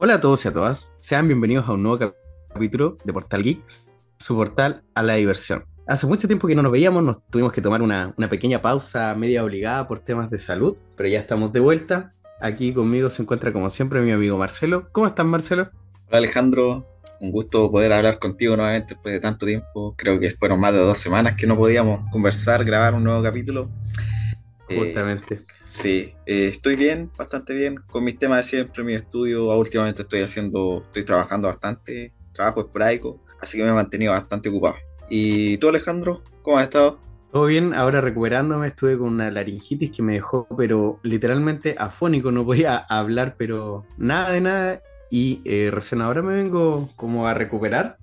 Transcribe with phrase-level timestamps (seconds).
[0.00, 2.14] Hola a todos y a todas, sean bienvenidos a un nuevo
[2.54, 3.64] capítulo de Portal Geek,
[4.16, 5.64] su portal a la diversión.
[5.88, 9.12] Hace mucho tiempo que no nos veíamos, nos tuvimos que tomar una, una pequeña pausa
[9.16, 12.14] media obligada por temas de salud, pero ya estamos de vuelta.
[12.40, 14.88] Aquí conmigo se encuentra como siempre mi amigo Marcelo.
[14.92, 15.70] ¿Cómo estás Marcelo?
[16.06, 16.86] Hola Alejandro,
[17.20, 19.96] un gusto poder hablar contigo nuevamente después de tanto tiempo.
[19.98, 23.68] Creo que fueron más de dos semanas que no podíamos conversar, grabar un nuevo capítulo.
[24.74, 25.34] Justamente.
[25.34, 29.46] Eh, sí, eh, estoy bien, bastante bien, con mis temas de siempre, mi estudio.
[29.56, 34.76] Últimamente estoy haciendo, estoy trabajando bastante, trabajo esporádico, así que me he mantenido bastante ocupado.
[35.08, 37.00] ¿Y tú, Alejandro, cómo has estado?
[37.32, 42.44] Todo bien, ahora recuperándome, estuve con una laringitis que me dejó, pero literalmente afónico, no
[42.44, 44.82] podía hablar, pero nada de nada.
[45.10, 47.96] Y eh, recién ahora me vengo como a recuperar,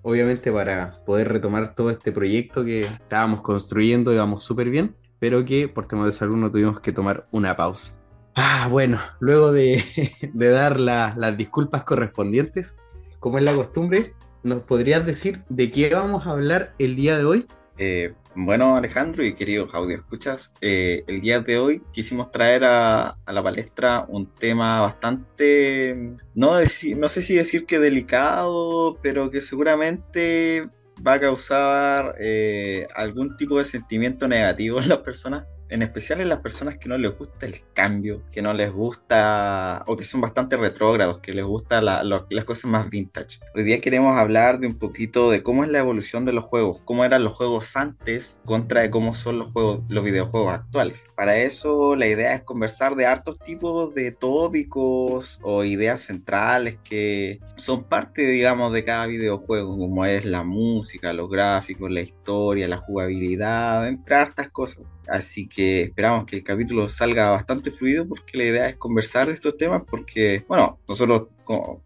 [0.00, 4.94] obviamente para poder retomar todo este proyecto que estábamos construyendo, íbamos súper bien
[5.26, 7.92] pero que por temas de salud no tuvimos que tomar una pausa.
[8.36, 9.82] Ah, bueno, luego de,
[10.34, 12.76] dar las disculpas correspondientes,
[13.18, 17.24] como es la costumbre, ¿nos podrías decir de qué vamos a hablar el día de
[17.24, 17.46] hoy?
[17.76, 23.18] Eh, bueno, Alejandro y queridos audio escuchas, eh, el día de hoy quisimos traer a,
[23.26, 30.66] la palestra un tema bastante, no, no sé si decir que delicado, pero que seguramente
[31.04, 36.28] va a causar eh, algún tipo de sentimiento negativo en las personas en especial en
[36.28, 40.20] las personas que no les gusta el cambio, que no les gusta o que son
[40.20, 43.40] bastante retrógrados, que les gusta las cosas más vintage.
[43.54, 46.80] Hoy día queremos hablar de un poquito de cómo es la evolución de los juegos,
[46.84, 51.06] cómo eran los juegos antes contra de cómo son los juegos, los videojuegos actuales.
[51.14, 57.40] Para eso la idea es conversar de hartos tipos de tópicos o ideas centrales que
[57.56, 62.76] son parte, digamos, de cada videojuego, como es la música, los gráficos, la historia, la
[62.76, 64.84] jugabilidad, entre hartas cosas.
[65.08, 69.34] Así que esperamos que el capítulo salga bastante fluido porque la idea es conversar de
[69.34, 71.28] estos temas porque, bueno, nosotros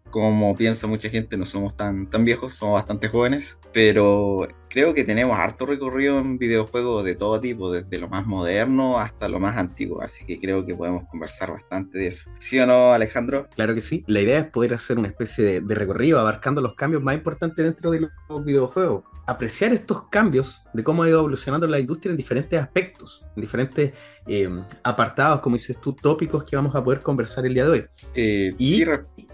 [0.09, 5.03] como, piensa mucha gente no somos tan, tan viejos, somos bastante jóvenes, pero creo que
[5.03, 9.57] tenemos harto recorrido en videojuegos de todo tipo, desde lo más moderno hasta lo más
[9.57, 12.29] antiguo, así que creo que podemos conversar bastante de eso.
[12.39, 13.47] ¿Sí o no, Alejandro?
[13.55, 14.03] Claro que sí.
[14.07, 17.63] La idea es poder hacer una especie de, de recorrido abarcando los cambios más importantes
[17.63, 22.17] dentro de los videojuegos apreciar estos cambios de cómo ha ido evolucionando la industria en
[22.17, 23.93] diferentes aspectos, en diferentes
[24.27, 24.49] eh,
[24.83, 27.85] apartados, como dices tú, tópicos que vamos a poder conversar el día de hoy.
[28.15, 28.83] Eh, y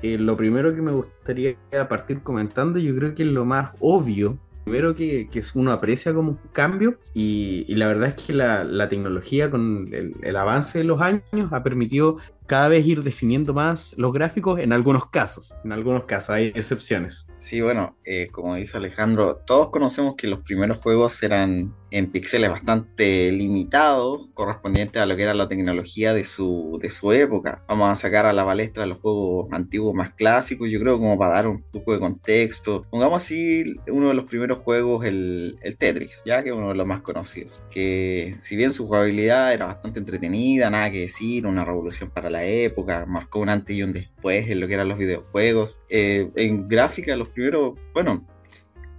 [0.01, 1.55] eh, lo primero que me gustaría
[1.89, 6.31] partir comentando, yo creo que es lo más obvio primero que, que, uno aprecia como
[6.31, 10.79] un cambio y, y la verdad es que la, la tecnología con el, el, avance
[10.79, 15.55] de los años ha permitido cada vez ir definiendo más los gráficos en algunos casos.
[15.63, 17.27] En algunos casos hay excepciones.
[17.37, 22.49] Sí, bueno, eh, como dice Alejandro, todos conocemos que los primeros juegos eran en píxeles
[22.49, 27.63] bastante limitados, correspondientes a lo que era la tecnología de su, de su época.
[27.67, 31.35] Vamos a sacar a la palestra los juegos antiguos más clásicos, yo creo como para
[31.35, 32.85] dar un poco de contexto.
[32.89, 36.75] Pongamos así uno de los primeros juegos, el, el Tetris, ya que es uno de
[36.75, 37.61] los más conocidos.
[37.69, 42.36] Que si bien su jugabilidad era bastante entretenida, nada que decir, una revolución para la
[42.43, 45.81] época, marcó un antes y un después en lo que eran los videojuegos.
[45.89, 48.25] Eh, en gráfica, los primeros, bueno,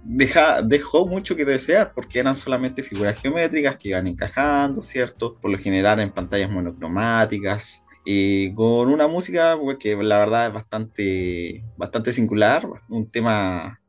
[0.03, 5.37] deja, dejó mucho que desear porque eran solamente figuras geométricas que iban encajando, ¿cierto?
[5.39, 7.85] Por lo general en pantallas monocromáticas.
[8.05, 13.81] Y con una música pues, que la verdad es bastante, bastante singular, un tema,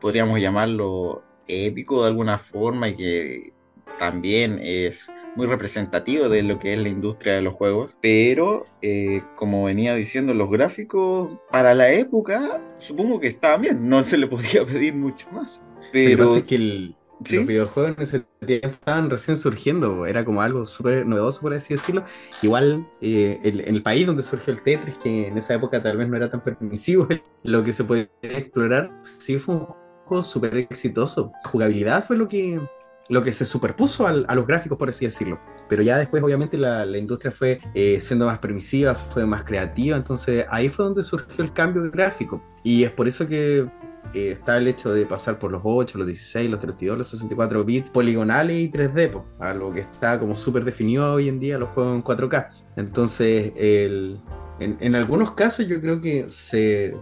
[0.00, 3.53] podríamos llamarlo épico de alguna forma y que
[3.98, 9.22] también es muy representativo de lo que es la industria de los juegos, pero eh,
[9.34, 14.26] como venía diciendo, los gráficos para la época supongo que estaban bien, no se le
[14.26, 15.62] podía pedir mucho más.
[15.92, 21.06] Pero es que los videojuegos en ese tiempo estaban recién surgiendo, era como algo súper
[21.06, 22.04] novedoso, por así decirlo.
[22.42, 26.08] Igual eh, en el país donde surgió el Tetris, que en esa época tal vez
[26.08, 27.06] no era tan permisivo,
[27.42, 29.66] lo que se podía explorar, sí fue un
[30.04, 31.32] juego súper exitoso.
[31.44, 32.60] jugabilidad fue lo que
[33.08, 35.38] lo que se superpuso a los gráficos, por así decirlo.
[35.68, 39.96] Pero ya después, obviamente, la, la industria fue eh, siendo más permisiva, fue más creativa,
[39.96, 42.42] entonces ahí fue donde surgió el cambio gráfico.
[42.62, 43.66] Y es por eso que
[44.14, 47.64] eh, está el hecho de pasar por los 8, los 16, los 32, los 64
[47.64, 51.96] bits poligonales y 3D, algo que está como súper definido hoy en día los juegos
[51.96, 52.48] en 4K.
[52.76, 54.20] Entonces, el,
[54.60, 56.94] en, en, algunos casos yo creo que se,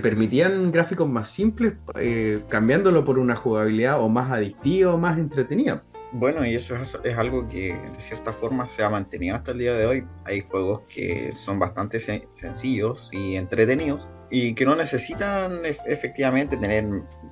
[0.00, 5.84] permitían gráficos más simples, eh, cambiándolo por una jugabilidad o más adictiva o más entretenida.
[6.12, 9.58] Bueno, y eso es, es, algo que de cierta forma se ha mantenido hasta el
[9.58, 10.06] día de hoy.
[10.24, 16.84] Hay juegos que son bastante sen sencillos y entretenidos y que no necesitan efectivamente tener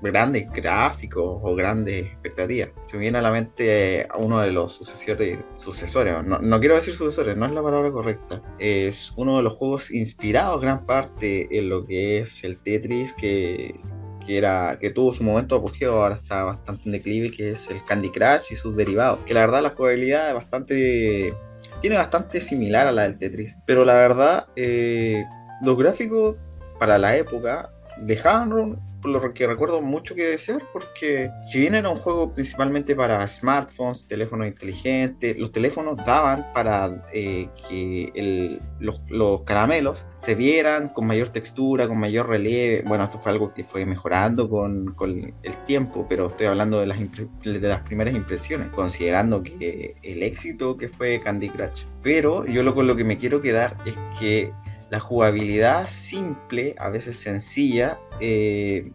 [0.02, 2.70] grandes gráficos o grandes expectativas.
[2.84, 6.94] Se me viene a la mente uno de los sucesores, sucesores no, no, quiero decir
[6.94, 8.42] sucesores, no es la palabra correcta.
[8.58, 13.80] Es uno de los juegos inspirados gran parte en lo que es el Tetris que
[14.26, 17.84] que, era, que tuvo su momento apogeo, ahora está bastante en declive, que es el
[17.84, 19.20] Candy Crush y sus derivados.
[19.24, 21.34] Que la verdad la jugabilidad es bastante...
[21.80, 23.58] Tiene bastante similar a la del Tetris.
[23.66, 25.24] Pero la verdad, eh,
[25.62, 26.36] los gráficos
[26.78, 31.96] para la época dejaron lo que recuerdo mucho que desear, porque si bien era un
[31.96, 40.34] juego principalmente para smartphones, teléfonos inteligentes, los teléfonos daban para eh, que los, caramelos se
[40.34, 42.82] vieran con mayor textura, con mayor relieve.
[42.86, 46.86] Bueno, esto fue algo que fue mejorando con, con el tiempo, pero estoy hablando de
[46.86, 51.84] las, de las primeras impresiones, considerando que el éxito que fue Candy Crush.
[52.02, 54.52] Pero yo lo con lo que me quiero quedar es que
[54.90, 58.90] la jugabilidad simple, a veces sencilla, eh,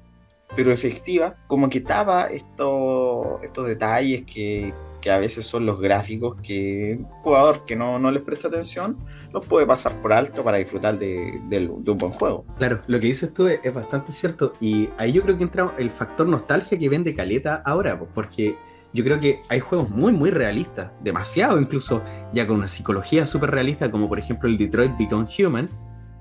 [0.55, 4.73] pero efectiva, como que tapa estos, detalles que,
[5.09, 8.97] a veces son los gráficos que un jugador que no, no les presta atención
[9.33, 12.45] los puede pasar por alto para disfrutar de, un buen juego.
[12.57, 15.89] Claro, lo que dices tú es, bastante cierto y ahí yo creo que entra el
[15.89, 18.55] factor nostalgia que vende Caleta ahora, porque
[18.93, 22.03] yo creo que hay juegos muy, muy realistas, demasiado incluso,
[22.33, 25.69] ya con una psicología súper realista, como por ejemplo el Detroit Become Human,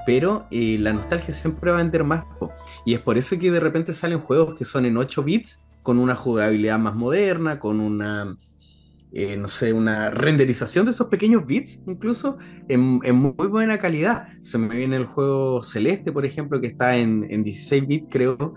[0.06, 2.24] pero eh, la nostalgia siempre va a vender más.
[2.84, 5.98] Y es por eso que de repente salen juegos que son en 8 bits, con
[5.98, 8.36] una jugabilidad más moderna, con una,
[9.12, 12.38] eh, no sé, una renderización de esos pequeños bits, incluso
[12.68, 14.28] en, muy buena calidad.
[14.42, 18.54] Se me viene el juego Celeste, por ejemplo, que está en, en 16 bits, creo,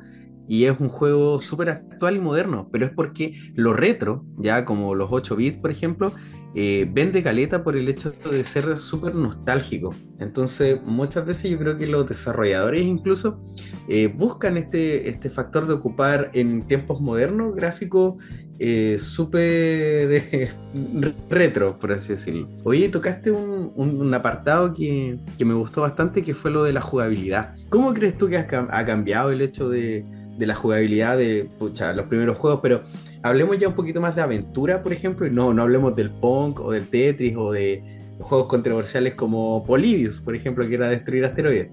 [0.47, 4.95] y es un juego súper actual y moderno, pero es porque lo retro, ya como
[4.95, 6.13] los 8 bits, por ejemplo,
[6.55, 9.95] eh, vende caleta por el hecho de ser súper nostálgico.
[10.19, 13.39] Entonces, muchas veces yo creo que los desarrolladores incluso
[13.87, 18.15] eh, buscan este, este factor de ocupar en tiempos modernos gráficos
[18.59, 20.53] eh, súper
[21.29, 22.47] retro, por así decirlo.
[22.63, 27.55] Oye, tocaste un, apartado que, me gustó bastante, que fue lo de la jugabilidad.
[27.69, 30.03] ¿Cómo crees tú que ha cambiado el hecho de
[30.37, 32.83] de la jugabilidad de los primeros juegos, pero
[33.21, 36.59] hablemos ya un poquito más de aventura, por ejemplo, y no, no hablemos del Punk
[36.59, 41.69] o del Tetris o de juegos controversiales como Polybius, por ejemplo, que era destruir asteroides.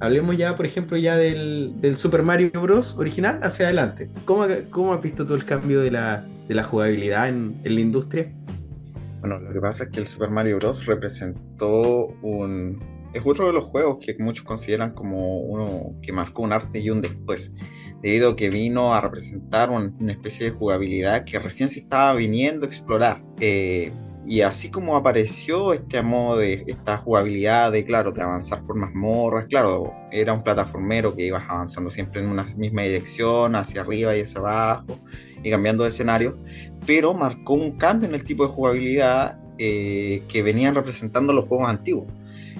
[0.00, 2.96] Hablemos ya, por ejemplo, ya del, Super Mario Bros.
[2.98, 4.10] original hacia adelante.
[4.24, 7.80] ¿Cómo, cómo has visto tú el cambio de la, de la jugabilidad en, en la
[7.80, 8.32] industria?
[9.20, 10.84] Bueno, lo que pasa es que el Super Mario Bros.
[10.86, 12.80] representó un...
[13.12, 16.90] Es otro de los juegos que muchos consideran como uno que marcó un arte y
[16.90, 17.52] un después
[18.02, 22.66] debido a que vino a representar una especie de jugabilidad que recién se estaba viniendo
[22.66, 23.22] a explorar.
[23.40, 23.92] Eh,
[24.26, 29.46] y así como apareció este modo de esta jugabilidad de, claro, de avanzar por mazmorras,
[29.46, 34.20] claro, era un plataformero que ibas avanzando siempre en una misma dirección, hacia arriba y
[34.20, 35.00] hacia abajo,
[35.42, 36.38] y cambiando de escenario,
[36.86, 41.68] pero marcó un cambio en el tipo de jugabilidad eh, que venían representando los juegos
[41.68, 42.06] antiguos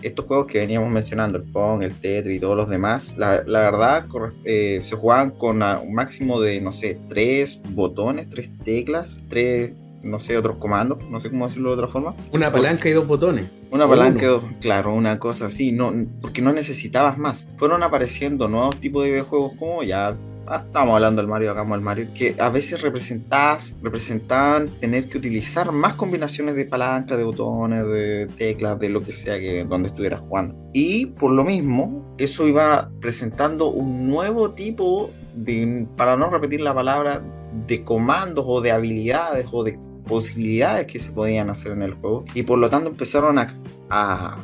[0.03, 3.61] estos juegos que veníamos mencionando, el Pong, el Tetris y todos los demás, la, la
[3.61, 4.07] verdad
[4.45, 10.19] eh, se jugaban con un máximo de, no sé, tres botones, tres teclas, tres, no
[10.21, 12.15] sé, otros comandos, no sé cómo decirlo de otra forma.
[12.33, 13.47] Una palanca y dos botones.
[13.71, 17.47] Una palanca y dos, claro, una cosa así, no, porque no necesitabas más.
[17.57, 20.17] Fueron apareciendo nuevos tipos de videojuegos como ya
[20.51, 25.95] estamos hablando del Mario, hagamos el Mario, que a veces representaban tener que utilizar más
[25.95, 30.55] combinaciones de palanca, de botones, de teclas, de lo que sea que donde estuvieras jugando.
[30.73, 36.75] Y por lo mismo, eso iba presentando un nuevo tipo de, para no repetir la
[36.75, 37.23] palabra,
[37.67, 42.25] de comandos o de habilidades o de posibilidades que se podían hacer en el juego.
[42.35, 43.55] Y por lo tanto empezaron a,
[43.91, 44.39] a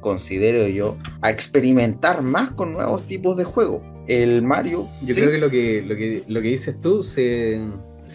[0.00, 4.88] considero yo, a experimentar más con nuevos tipos de juegos el Mario.
[5.02, 7.60] Yo creo que lo que, lo que lo que dices tú se,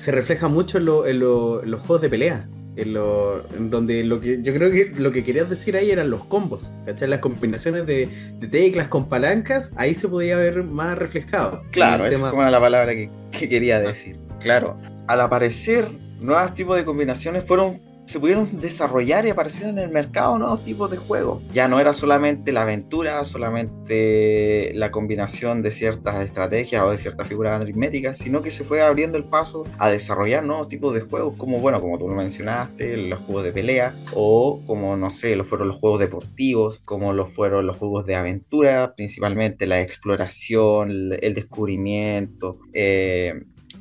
[0.08, 0.86] refleja mucho en,
[1.20, 2.48] los juegos de pelea.
[2.76, 6.26] En, lo, donde lo que yo creo que lo que querías decir ahí eran los
[6.26, 7.10] combos, ¿cachai?
[7.10, 8.08] Las combinaciones de,
[8.52, 11.64] teclas con palancas, ahí se podía ver más reflejado.
[11.72, 14.18] Claro, esa es como la palabra que, que quería decir.
[14.40, 14.78] Claro,
[15.08, 15.90] al aparecer
[16.20, 20.90] nuevos tipos de combinaciones fueron se pudieron desarrollar y aparecer en el mercado nuevos tipos
[20.90, 21.44] de juegos.
[21.54, 27.28] Ya no era solamente la aventura, solamente la combinación de ciertas estrategias o de ciertas
[27.28, 31.36] figuras aritméticas, sino que se fue abriendo el paso a desarrollar nuevos tipos de juegos,
[31.38, 35.44] como bueno, como tú lo mencionaste, los juegos de pelea, o como no sé, lo
[35.44, 41.34] fueron los juegos deportivos, como lo fueron los juegos de aventura, principalmente la exploración, el
[41.34, 42.60] descubrimiento.
[42.74, 43.34] Eh,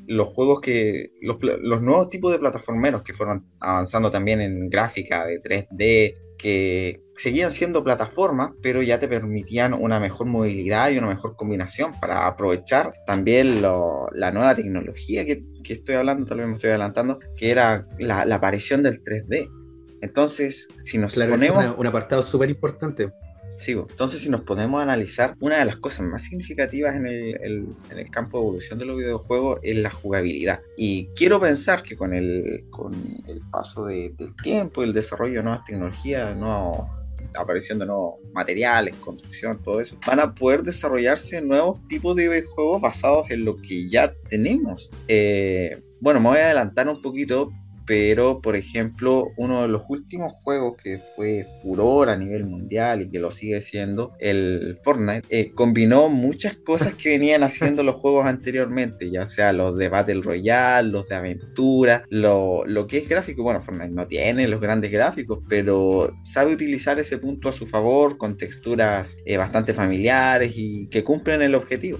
[0.07, 5.27] los juegos que, los, los nuevos tipos de plataformeros que fueron avanzando también en gráfica
[5.27, 11.09] de 3D, que seguían siendo plataformas, pero ya te permitían una mejor movilidad y una
[11.09, 16.55] mejor combinación para aprovechar también la nueva tecnología que, que, estoy hablando, tal vez me
[16.55, 19.51] estoy adelantando, que era la, la aparición del 3D.
[20.03, 21.75] Entonces, si nos ponemos...
[21.79, 23.11] un apartado súper importante.
[23.59, 23.87] Sigo.
[23.89, 27.35] Entonces, si nos podemos analizar, una de las cosas más significativas en el,
[27.91, 30.61] en el, campo de evolución de los videojuegos es la jugabilidad.
[30.77, 32.93] Y quiero pensar que con el, con
[33.27, 36.87] el paso de, del tiempo, el desarrollo de nuevas tecnologías, nuevos
[37.35, 42.81] aparición de nuevos materiales, construcción, todo eso, van a poder desarrollarse nuevos tipos de videojuegos
[42.81, 44.91] basados en lo que ya tenemos.
[45.09, 47.51] Eh, bueno, me voy a adelantar un poquito,
[47.87, 53.11] pero por ejemplo uno de los últimos juegos que fue furor a nivel mundial y
[53.11, 58.27] que lo sigue siendo, el Fortnite, eh, combinó muchas cosas que venían haciendo los juegos
[58.27, 63.43] anteriormente, ya sea los de Battle Royale, los de aventura, lo, lo que es gráfico,
[63.43, 68.19] bueno, Fortnite no tiene los grandes gráficos, pero sabe utilizar ese punto a su favor
[68.19, 71.99] con texturas eh, bastante familiares y que cumplen el objetivo.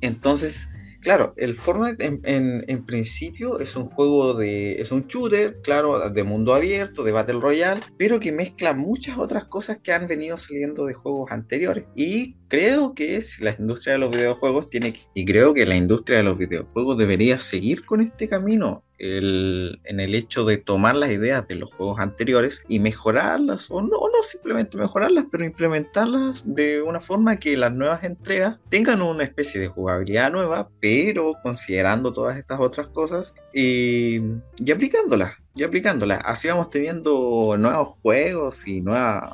[0.00, 0.68] Entonces,
[1.00, 4.80] Claro, el Fortnite en, principio es un juego de.
[4.80, 9.44] es un shooter, claro, de mundo abierto, de Battle Royale, pero que mezcla muchas otras
[9.44, 11.84] cosas que han venido saliendo de juegos anteriores.
[11.94, 15.00] Y creo que si la industria de los videojuegos tiene que.
[15.14, 20.14] Y creo que la industria de los videojuegos debería seguir con este camino en el
[20.14, 24.76] hecho de tomar las ideas de los juegos anteriores y mejorarlas, o no, no simplemente
[24.76, 30.32] mejorarlas, pero implementarlas de una forma que las nuevas entregas tengan una especie de jugabilidad
[30.32, 34.20] nueva, pero considerando todas estas otras cosas y,
[34.56, 36.20] y aplicándolas, y aplicándolas.
[36.24, 39.24] Así vamos teniendo nuevos juegos y nuevas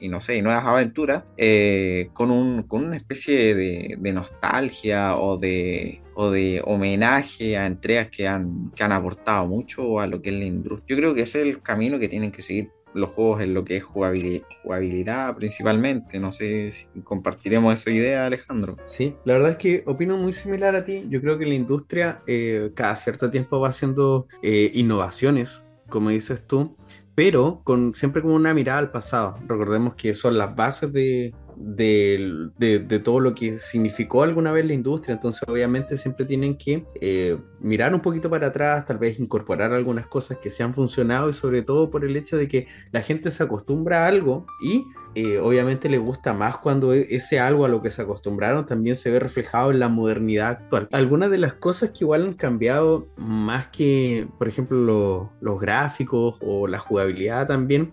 [0.00, 5.38] y, no sé, nuevas aventuras, eh, con, un, con una especie de, de nostalgia o
[5.38, 10.30] de, o de homenaje a entregas que han, que han aportado mucho a lo que
[10.30, 10.84] es la industria.
[10.88, 13.64] Yo creo que ese es el camino que tienen que seguir los juegos en lo
[13.64, 16.20] que es jugabilidad, principalmente.
[16.20, 18.76] No sé si compartiremos esa idea, Alejandro.
[18.84, 21.04] Sí, la verdad es que opino muy similar a ti.
[21.08, 26.46] Yo creo que la industria eh, cada cierto tiempo va haciendo eh, innovaciones, como dices
[26.46, 26.76] tú,
[27.14, 29.36] pero con, siempre con una mirada al pasado.
[29.46, 35.14] Recordemos que son las bases de, de, todo lo que significó alguna vez la industria,
[35.14, 40.06] entonces obviamente siempre tienen que eh, mirar un poquito para atrás, tal vez incorporar algunas
[40.06, 43.30] cosas que se han funcionado y sobre todo por el hecho de que la gente
[43.30, 47.68] se acostumbra a algo y eh, obviamente le gusta más cuando e, ese algo a
[47.68, 50.88] lo que se acostumbraron también se ve reflejado en la modernidad actual.
[50.92, 56.66] Algunas de las cosas que igual han cambiado más que, por ejemplo, los gráficos o
[56.66, 57.92] la jugabilidad también,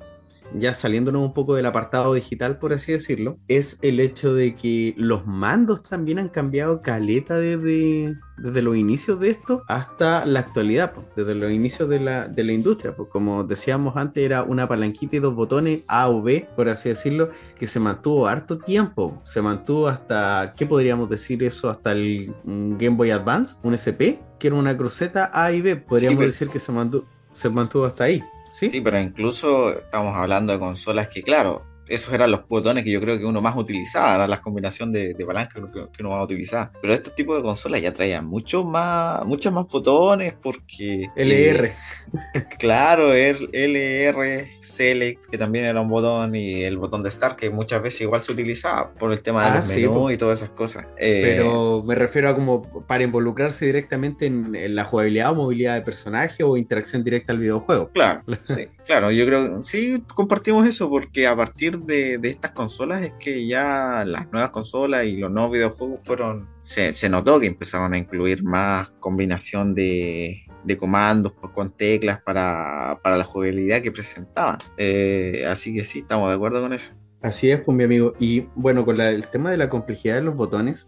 [0.53, 4.93] ya saliéndonos un poco del apartado digital, por así decirlo, es el hecho de que
[4.97, 10.93] los mandos también han cambiado caleta desde, desde los inicios de esto hasta la actualidad,
[10.93, 12.95] pues, desde los inicios de la, de la industria.
[12.95, 16.89] Pues como decíamos antes, era una palanquita y dos botones A o B, por así
[16.89, 19.21] decirlo, que se mantuvo harto tiempo.
[19.23, 21.69] Se mantuvo hasta, ¿qué podríamos decir eso?
[21.69, 25.75] Hasta el Game Boy Advance, un SP, que era una cruceta A y B.
[25.75, 28.23] Podríamos decir que se mantuvo, se mantuvo hasta ahí.
[28.49, 28.81] ¿Sí?
[28.81, 33.17] pero incluso estamos hablando de consolas que, claro, esos eran los botones que yo creo
[33.17, 36.71] que uno más utilizaba, era la combinación de, de palanca que, uno más utilizaba.
[36.81, 41.09] Pero este tipo de consolas ya traían mucho más, muchos más botones porque...
[41.15, 41.67] LR.
[41.67, 41.73] Eh,
[42.59, 47.49] claro, el LR, Select, que también era un botón, y el botón de Start, que
[47.49, 50.51] muchas veces igual se utilizaba por el tema de ah, los menús y todas esas
[50.51, 50.87] cosas.
[50.97, 55.81] Eh, Pero me refiero a como para involucrarse directamente en, la jugabilidad o movilidad de
[55.81, 57.89] personaje o interacción directa al videojuego.
[57.89, 63.13] Claro, sí, claro, yo creo sí compartimos eso porque a partir de, estas consolas es
[63.19, 67.97] que ya las nuevas consolas y los nuevos videojuegos fueron, se, notó que empezaron a
[67.97, 70.45] incluir más combinación de,
[70.77, 74.57] comandos con teclas para, la jugabilidad que presentaban.
[74.77, 76.93] Eh, así que sí, estamos de acuerdo con eso.
[77.21, 78.13] Así es, pues mi amigo.
[78.19, 80.87] Y bueno, con el tema de la complejidad de los botones,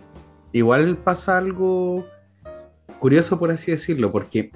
[0.54, 2.06] igual pasa algo
[3.00, 4.52] curioso, por así decirlo, porque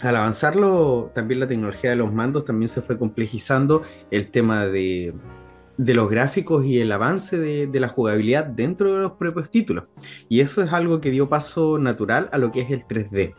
[0.00, 5.14] al avanzarlo, también la tecnología de los mandos también se fue complejizando el tema de
[5.80, 9.84] de los gráficos y el avance de, la jugabilidad dentro de los propios títulos.
[10.28, 13.34] Y eso es algo que dio paso natural a lo que es el 3D.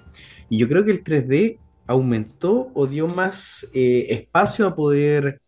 [0.50, 5.40] Y yo creo que el 3D aumentó o dio más eh, espacio a poder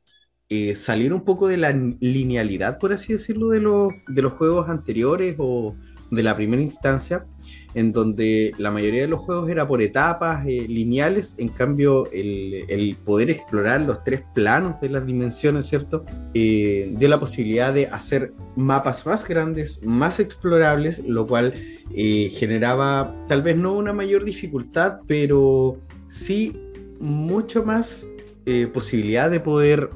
[0.49, 4.69] eh, salir un poco de la linealidad, por así decirlo, de los, de los juegos
[4.69, 5.75] anteriores o
[6.15, 7.25] de la primera instancia,
[7.75, 12.97] en donde la mayoría de los juegos era por etapas eh, lineales, en cambio el,
[13.03, 16.05] poder explorar los tres planos de las dimensiones, ¿cierto?
[16.33, 21.53] Eh, dio la posibilidad de hacer mapas más grandes, más explorables, lo cual
[21.93, 25.77] eh, generaba tal vez no una mayor dificultad, pero
[26.09, 26.53] sí
[26.99, 28.07] mucho más
[28.73, 29.89] posibilidad de poder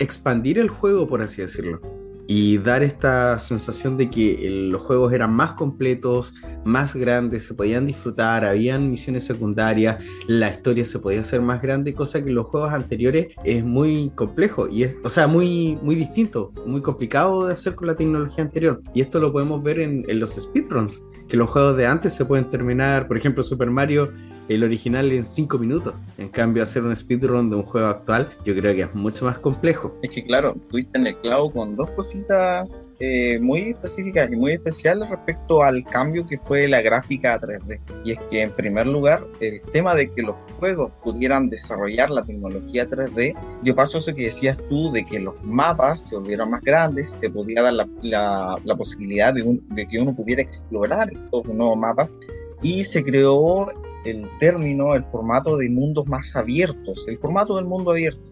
[0.00, 1.91] expandir el juego, por así decirlo
[2.26, 6.34] y dar esta sensación de que los juegos eran más completos,
[6.64, 11.94] más grandes, se podían disfrutar, habían misiones secundarias, la historia se podía hacer más grande,
[11.94, 15.94] cosa que en los juegos anteriores es muy complejo y es, o sea, muy, muy
[15.94, 18.80] distinto, muy complicado de hacer con la tecnología anterior.
[18.94, 22.44] Y esto lo podemos ver en, los speedruns, que los juegos de antes se pueden
[22.50, 24.10] terminar, por ejemplo, Super Mario
[24.48, 25.94] el original en 5 minutos.
[26.18, 29.38] En cambio, hacer un speedrun de un juego actual, yo creo que es mucho más
[29.38, 29.96] complejo.
[30.02, 34.52] Es que, claro, tuviste en el clavo con dos cositas eh, muy específicas y muy
[34.52, 37.80] especiales respecto al cambio que fue la gráfica a 3D.
[38.04, 42.24] Y es que, en primer lugar, el tema de que los juegos pudieran desarrollar la
[42.24, 46.50] tecnología 3D dio paso a eso que decías tú, de que los mapas se volvieron
[46.50, 51.46] más grandes, se podía dar la, la, posibilidad de, de que uno pudiera explorar estos
[51.46, 52.16] nuevos mapas
[52.62, 53.66] y se creó
[54.04, 58.31] el término, el formato de mundos más abiertos, el formato del mundo abierto,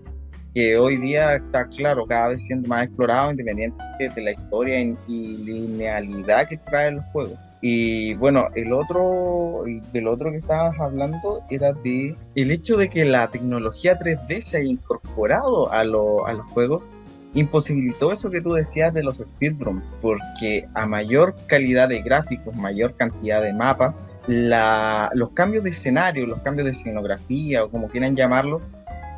[0.54, 4.96] que hoy día está claro, cada vez siendo más explorado, independientemente de la historia y
[5.44, 7.50] linealidad que traen los juegos.
[7.60, 13.04] Y bueno, el otro, del otro que estabas hablando era de el hecho de que
[13.04, 16.90] la tecnología 3D se haya incorporado a, a los juegos
[17.34, 22.96] imposibilitó eso que tú decías de los speedruns, porque a mayor calidad de gráficos, mayor
[22.96, 28.16] cantidad de mapas, la, los cambios de escenario, los cambios de escenografía o como quieran
[28.16, 28.60] llamarlo,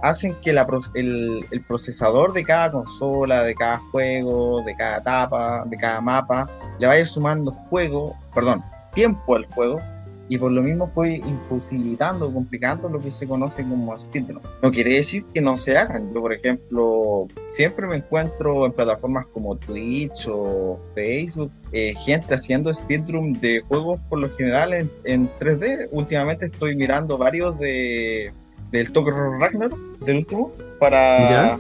[0.03, 5.77] hacen que la, el, procesador de cada consola, de cada juego, de cada etapa, de
[5.77, 9.81] cada mapa, le vaya sumando juego, perdón, tiempo al juego
[10.29, 14.41] y por lo mismo fue imposibilitando, complicando lo que se conoce como speedrun.
[14.63, 16.13] No quiere decir que no se hagan.
[16.15, 22.73] Yo, por ejemplo, siempre me encuentro en plataformas como Twitch o Facebook, eh, gente haciendo
[22.73, 25.89] speedrun de juegos por lo general en, en 3D.
[25.93, 28.33] Últimamente estoy mirando varios de
[28.73, 31.57] del Tokyo Ragnarok, del último, para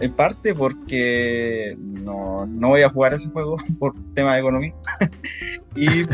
[0.00, 4.74] en parte porque no, no voy a jugar ese juego por tema de economía
[5.76, 6.06] y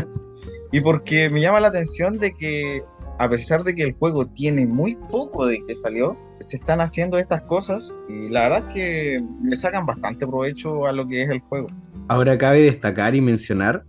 [0.71, 2.83] y porque me llama la atención de que
[3.17, 7.17] a pesar de que el juego tiene muy poco de que salió, se están haciendo
[7.17, 11.29] estas cosas y la verdad es que le sacan bastante provecho a lo que es
[11.29, 11.67] el juego.
[12.07, 13.83] Ahora cabe destacar y mencionar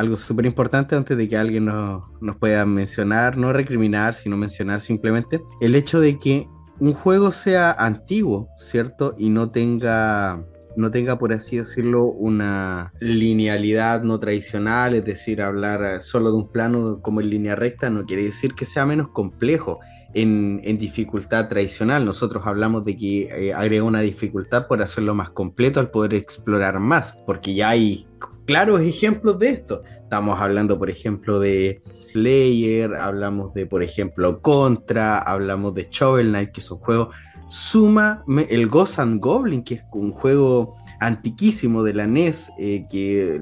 [0.00, 4.80] algo súper importante antes de que alguien nos, nos pueda mencionar, no recriminar, sino mencionar
[4.80, 6.48] simplemente el hecho de que
[6.78, 9.14] un juego sea antiguo, ¿cierto?
[9.18, 10.44] Y no tenga
[10.76, 16.48] no tenga, por así decirlo, una linealidad no tradicional, es decir, hablar solo de un
[16.48, 19.80] plano como en línea recta, no quiere decir que sea menos complejo.
[20.12, 22.04] En, dificultad tradicional.
[22.04, 26.80] Nosotros hablamos de que eh, agrega una dificultad por hacerlo más completo al poder explorar
[26.80, 28.08] más, porque ya hay
[28.50, 29.82] claros ejemplos de esto.
[30.02, 31.80] Estamos hablando, por ejemplo, de
[32.12, 37.14] Player, hablamos de, por ejemplo, Contra, hablamos de Shovel Knight, que son juegos
[37.48, 43.40] suma el Ghost Goblin, que es un juego antiquísimo de la NES, eh, que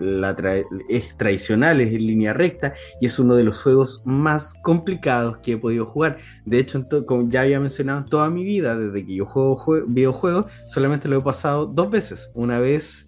[0.91, 5.53] es tradicional, es en línea recta, y es uno de los juegos más complicados que
[5.53, 6.19] he podido jugar.
[6.45, 11.09] De hecho, como ya había mencionado, toda mi vida, desde que yo juego videojuegos, solamente
[11.09, 12.31] lo he pasado dos veces.
[12.35, 13.08] Una vez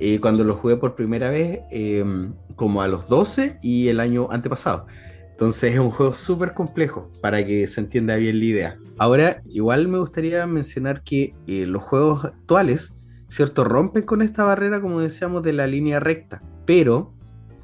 [0.00, 4.28] eh, cuando lo jugué por primera vez, em, como a los 12, y el año
[4.30, 4.86] antepasado.
[5.30, 8.78] Entonces es un juego súper complejo para que se entienda bien la idea.
[8.98, 12.94] Ahora, igual me gustaría mencionar que eh, los juegos actuales,
[13.28, 13.64] ¿cierto?
[13.64, 17.14] Rompen con esta barrera, como decíamos, de la línea recta, pero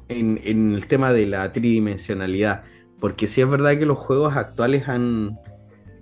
[0.09, 2.63] en, el tema de la tridimensionalidad,
[2.99, 5.37] porque sí es verdad que los juegos actuales han,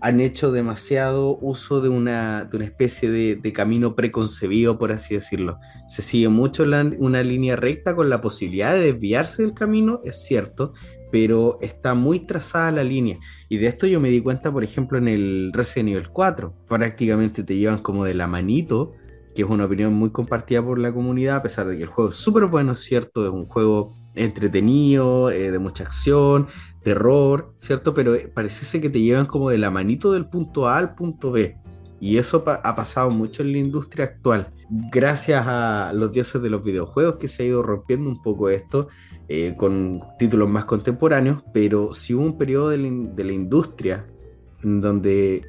[0.06, 5.58] han hecho demasiado uso de una, de una especie de, camino preconcebido, por así decirlo.
[5.88, 6.64] Se sigue mucho
[7.00, 10.74] una línea recta con la posibilidad de desviarse del camino, es cierto,
[11.12, 13.18] pero está muy trazada la línea.
[13.50, 16.54] Y de esto yo me di cuenta, por ejemplo, en el Resident Evil 4.
[16.68, 18.94] Prácticamente te llevan como de la manito,
[19.34, 22.12] que es una opinión muy compartida por la comunidad, a pesar de que el juego
[22.12, 26.48] es súper bueno, es cierto, es un juego entretenido, eh, de mucha acción,
[26.86, 27.96] terror, ¿cierto?
[27.96, 31.32] Pero eh, parece que te llevan como de la manito del punto A al punto
[31.32, 31.58] B.
[32.00, 34.54] Y eso ha pasado mucho en la industria actual.
[34.92, 38.90] Gracias a los dioses de los videojuegos que se ha ido rompiendo un poco esto
[39.28, 44.06] eh, con títulos más contemporáneos, pero si hubo un periodo de la, industria
[44.62, 45.42] donde,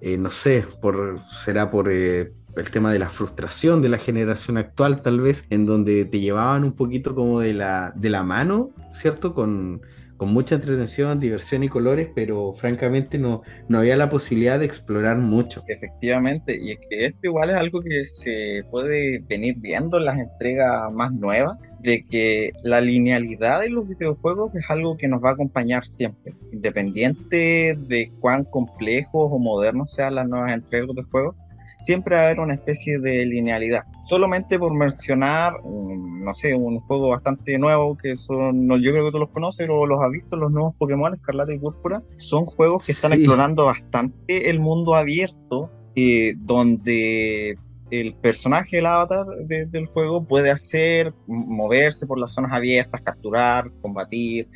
[0.00, 2.32] eh, no sé, por, será por, el
[2.72, 6.72] tema de la frustración de la generación actual, tal vez, en donde te llevaban un
[6.72, 9.32] poquito como de la, de la mano, ¿cierto?
[9.32, 9.82] Con,
[10.22, 15.16] con mucha entretención, diversión y colores, pero francamente no, no había la posibilidad de explorar
[15.16, 15.64] mucho.
[15.66, 20.20] Efectivamente, y es que esto igual es algo que se puede venir viendo en las
[20.20, 25.30] entregas más nuevas, de que la linealidad de los videojuegos es algo que nos va
[25.30, 31.34] a acompañar siempre, independiente de cuán complejos o modernos sean las nuevas entregas de juegos,
[31.82, 33.82] siempre va a haber una especie de linealidad.
[34.04, 39.18] Solamente por mencionar, no sé, un juego bastante nuevo que son, yo creo que tú
[39.18, 42.92] los conoces o los has visto, los nuevos Pokémon Escarlata y Púrpura, son juegos que
[42.92, 47.58] están explorando bastante el mundo abierto, eh, donde
[47.90, 54.48] el personaje, el avatar del juego puede hacer, moverse por las zonas abiertas, capturar, combatir,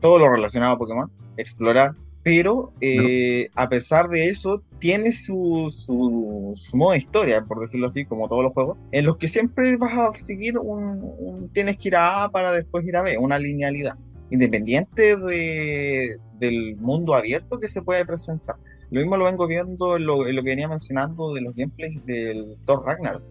[0.00, 6.54] todo lo relacionado a Pokémon, explorar pero eh, a pesar de eso tiene su, su,
[6.76, 9.92] modo de historia, por decirlo así, como todos los juegos, en los que siempre vas
[9.96, 13.94] a seguir un, tienes que ir a A para después ir a B, una linealidad,
[14.30, 18.56] independiente de, del mundo abierto que se puede presentar.
[18.90, 22.04] Lo mismo lo vengo viendo en lo, en lo que venía mencionando de los gameplays
[22.04, 23.22] del Thor Ragnar,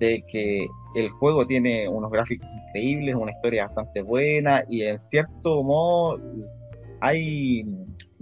[0.00, 5.62] de que el juego tiene unos gráficos increíbles, una historia bastante buena y en cierto
[5.62, 6.20] modo
[7.00, 7.64] hay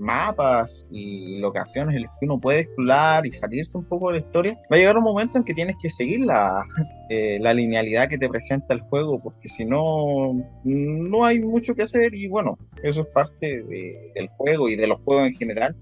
[0.00, 4.26] mapas y locaciones en las que uno puede explorar y salirse un poco de la
[4.26, 6.64] historia, va a llegar un momento en que tienes que seguir la,
[7.10, 10.34] eh, la linealidad que te presenta el juego, porque si no,
[10.64, 14.98] no hay mucho que hacer y bueno, eso es parte del juego y de los
[15.00, 15.76] juegos en general.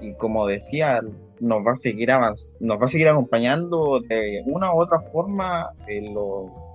[0.00, 1.00] Y como decía,
[1.40, 2.10] nos va a seguir
[2.60, 6.14] nos va a seguir acompañando de una u otra forma en,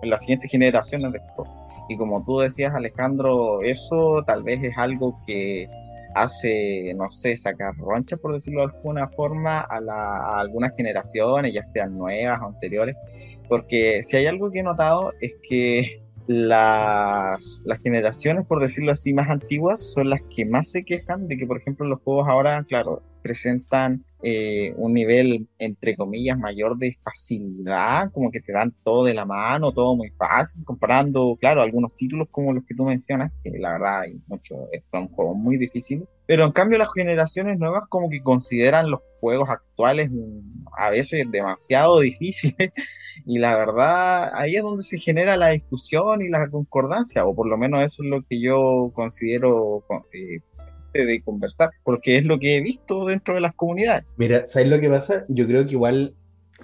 [0.01, 1.59] en las siguientes generaciones de juegos.
[1.89, 5.67] Y como tú decías, Alejandro, eso tal vez es algo que
[6.15, 11.63] hace, no sé, sacar roncha, por decirlo de alguna forma, a, a, algunas generaciones, ya
[11.63, 12.95] sean nuevas o anteriores,
[13.47, 19.13] porque si hay algo que he notado es que las, las generaciones, por decirlo así,
[19.13, 22.63] más antiguas son las que más se quejan de que, por ejemplo, los juegos ahora,
[22.67, 29.05] claro, presentan eh, un nivel, entre comillas, mayor de facilidad, como que te dan todo
[29.05, 33.31] de la mano, todo muy fácil, comparando, claro, algunos títulos como los que tú mencionas,
[33.41, 34.57] que la verdad hay muchos,
[34.91, 39.49] son juegos muy difíciles, pero en cambio las generaciones nuevas como que consideran los juegos
[39.49, 42.71] actuales mm, a veces demasiado difíciles
[43.25, 47.47] y la verdad ahí es donde se genera la discusión y la concordancia, o por
[47.47, 50.41] lo menos eso es lo que yo considero eh,
[50.93, 54.05] de conversar, porque es lo que he visto dentro de las comunidades.
[54.17, 55.25] Mira, ¿sabes lo que pasa?
[55.27, 56.15] Yo creo que igual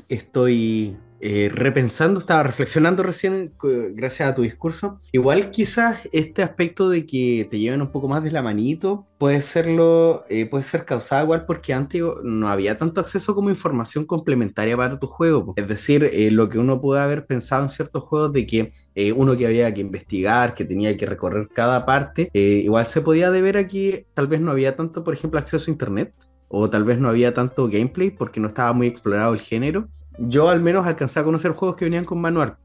[0.09, 3.54] estoy eh, repensando, estaba reflexionando recién
[3.93, 4.99] gracias a tu discurso.
[5.12, 9.41] Igual quizás este aspecto de que te lleven un poco más de la manito puede
[9.41, 14.75] serlo, eh, puede ser causado igual porque antes no había tanto acceso como información complementaria
[14.75, 15.54] para tu juego.
[15.56, 18.71] Es decir, eh, lo que uno puede haber pensado en ciertos juegos de que
[19.15, 23.58] uno que había que investigar, que tenía que recorrer cada parte, igual se podía deber
[23.58, 26.13] a que tal vez no había tanto, por ejemplo, acceso a internet
[26.47, 30.49] o tal vez no había tanto gameplay porque no estaba muy explorado el género yo
[30.49, 32.58] al menos alcancé a conocer juegos que venían con manual.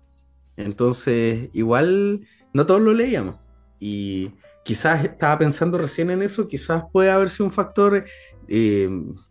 [0.57, 3.37] Entonces, igual no todos lo leíamos.
[3.79, 4.33] Y
[4.65, 8.05] quizás estaba pensando recién en eso, quizás puede haber sido un factor
[8.49, 8.89] eh,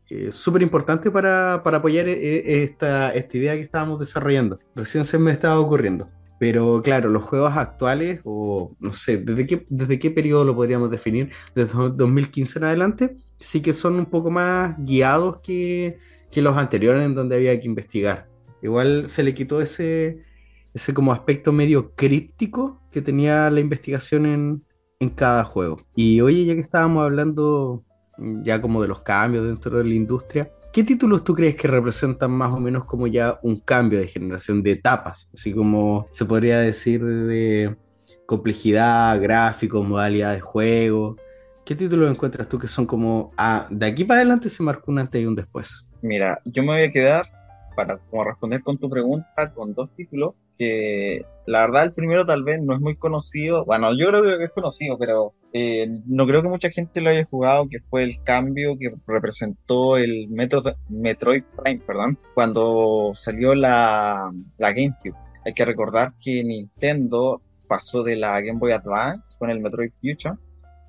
[0.10, 4.60] eh, súper importante para, apoyar eh, esta, esta idea que estábamos desarrollando.
[4.76, 6.10] Recién se me estaba ocurriendo.
[6.40, 10.90] Pero claro, los juegos actuales, o no sé, ¿desde qué, desde qué periodo lo podríamos
[10.90, 11.32] definir?
[11.54, 15.98] Desde 2015 en adelante, sí que son un poco más guiados que,
[16.32, 18.28] que los anteriores en donde había que investigar.
[18.62, 20.24] Igual se le quitó ese,
[20.74, 24.64] ese como aspecto medio críptico que tenía la investigación en,
[25.00, 25.78] en cada juego.
[25.96, 27.84] Y oye, ya que estábamos hablando
[28.44, 32.32] ya como de los cambios dentro de la industria, ¿qué títulos tú crees que representan
[32.32, 35.30] más o menos como ya un cambio de generación de etapas?
[35.34, 37.76] Así como se podría decir de
[38.26, 41.16] complejidad, gráficos, modalidad de juego.
[41.66, 45.00] ¿Qué títulos encuentras tú que son como, ah, de aquí para adelante se marcó un
[45.00, 45.89] antes y un después?
[46.02, 47.26] Mira, yo me voy a quedar,
[47.76, 52.44] para como responder con tu pregunta, con dos títulos que la verdad el primero tal
[52.44, 56.44] vez no es muy conocido, bueno, yo creo que es conocido, pero eh, no creo
[56.44, 61.44] que mucha gente lo haya jugado, que fue el cambio que representó el Metro, Metroid
[61.56, 65.16] Prime, perdón, cuando salió la, la GameCube.
[65.46, 70.36] Hay que recordar que Nintendo pasó de la Game Boy Advance con el Metroid Future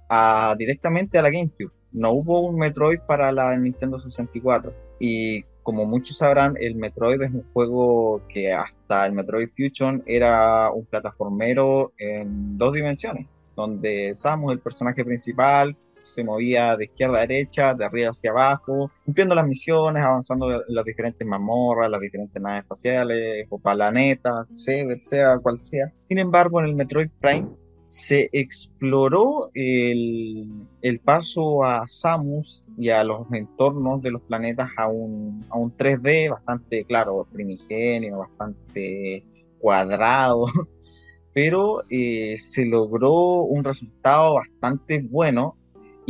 [0.08, 1.72] a, directamente a la GameCube.
[1.92, 7.30] No hubo un Metroid para la Nintendo 64 y como muchos sabrán, el Metroid es
[7.30, 14.52] un juego que hasta el Metroid Fusion era un plataformero en dos dimensiones, donde Samus,
[14.52, 19.46] el personaje principal, se movía de izquierda a derecha, de arriba hacia abajo, cumpliendo las
[19.46, 25.60] misiones, avanzando en las diferentes mazmorras, las diferentes naves espaciales o planetas, sea, sea cual
[25.60, 25.92] sea.
[26.00, 27.48] Sin embargo, en el Metroid Prime
[27.90, 30.48] se exploró el,
[30.80, 35.76] el, paso a Samus y a los entornos de los planetas a un, a un
[35.76, 39.26] 3D bastante, claro, primigenio, bastante
[39.58, 40.46] cuadrado,
[41.34, 45.56] pero eh, se logró un resultado bastante bueno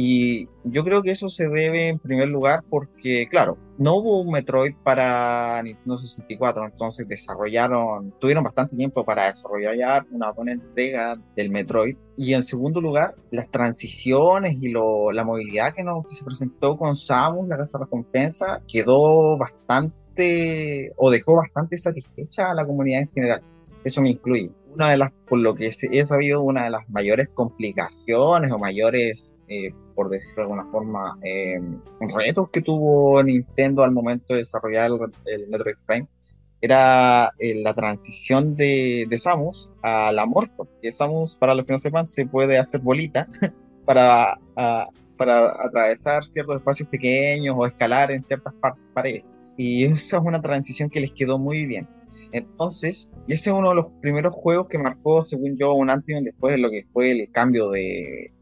[0.03, 4.33] y yo creo que eso se debe en primer lugar porque, claro, no hubo un
[4.33, 11.51] Metroid para Nintendo 64, entonces desarrollaron, tuvieron bastante tiempo para desarrollar una buena entrega del
[11.51, 11.99] Metroid.
[12.17, 16.97] Y en segundo lugar, las transiciones y lo, la movilidad que, nos, se presentó con
[16.97, 23.43] Samus, la casa recompensa, quedó bastante o dejó bastante satisfecha a la comunidad en general.
[23.85, 24.51] Eso me incluye.
[24.73, 29.33] Una de las, por lo que he sabido, una de las mayores complicaciones o mayores
[29.53, 31.61] eh, por decirlo de alguna forma, eh,
[32.17, 34.91] retos que tuvo Nintendo al momento de desarrollar
[35.27, 36.09] el, Metroid Prime
[36.61, 40.69] era eh, la transición de, de, Samus a la Morpho.
[40.83, 43.27] Que Samus, para los que no sepan, se puede hacer bolita
[43.87, 44.39] para,
[45.17, 48.53] para atravesar ciertos espacios pequeños o escalar en ciertas
[48.93, 49.39] paredes.
[49.57, 51.89] Y esa es una transición que les quedó muy bien.
[52.33, 56.19] Entonces, ese es uno de los primeros juegos que marcó, según yo, un antes y
[56.19, 58.33] un después de lo que fue el cambio de,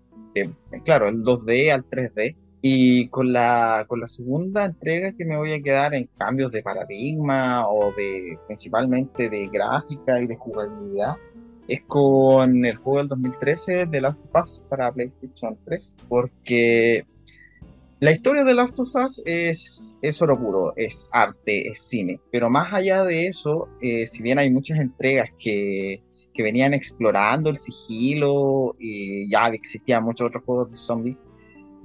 [0.84, 2.36] claro, el 2D al 3D.
[2.60, 6.60] Y con la, con la segunda entrega que me voy a quedar en cambios de
[6.60, 11.14] paradigma o de principalmente de gráfica y de jugabilidad
[11.68, 17.06] es con el juego del 2013 de Last of Us para PlayStation 3 porque
[18.00, 22.48] la historia de Last of Us es, es oro puro, es arte, es cine, pero
[22.48, 26.00] más allá de eso, eh, si bien hay muchas entregas que
[26.38, 31.26] que venían explorando el sigilo y ya existían muchos otros juegos de zombies,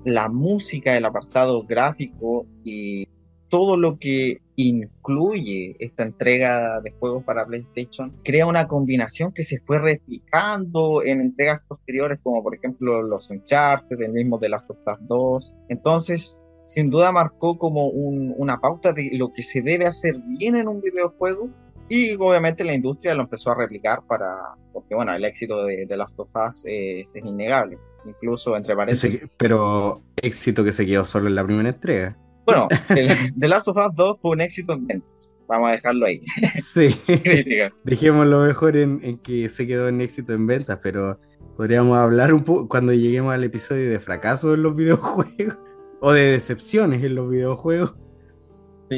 [0.06, 3.08] la música, el apartado gráfico y
[3.50, 9.58] todo lo que incluye esta entrega de juegos para PlayStation crea una combinación que se
[9.58, 14.78] fue replicando en entregas posteriores como por ejemplo los Uncharted, el mismo de Last of
[14.78, 15.56] Us 2.
[15.70, 20.68] Entonces, sin duda marcó como una pauta de lo que se debe hacer bien en
[20.68, 21.50] un videojuego
[21.94, 24.36] y obviamente la industria lo empezó a replicar para,
[24.72, 29.22] porque bueno, el éxito de, de Last of Us es, innegable, incluso entre paréntesis.
[29.38, 32.18] pero éxito que se quedó solo en la primera entrega.
[32.48, 32.68] Bueno,
[33.40, 35.32] The Last of Us 2 fue un éxito en ventas.
[35.48, 36.20] Vamos a dejarlo ahí.
[36.64, 36.96] Sí.
[37.24, 37.80] Críticas.
[37.84, 41.20] Dejémoslo mejor en, en, que se quedó en éxito en ventas, pero
[41.56, 45.60] podríamos hablar un poco cuando lleguemos al episodio de fracaso en los videojuegos
[46.02, 47.94] o de decepciones en los videojuegos.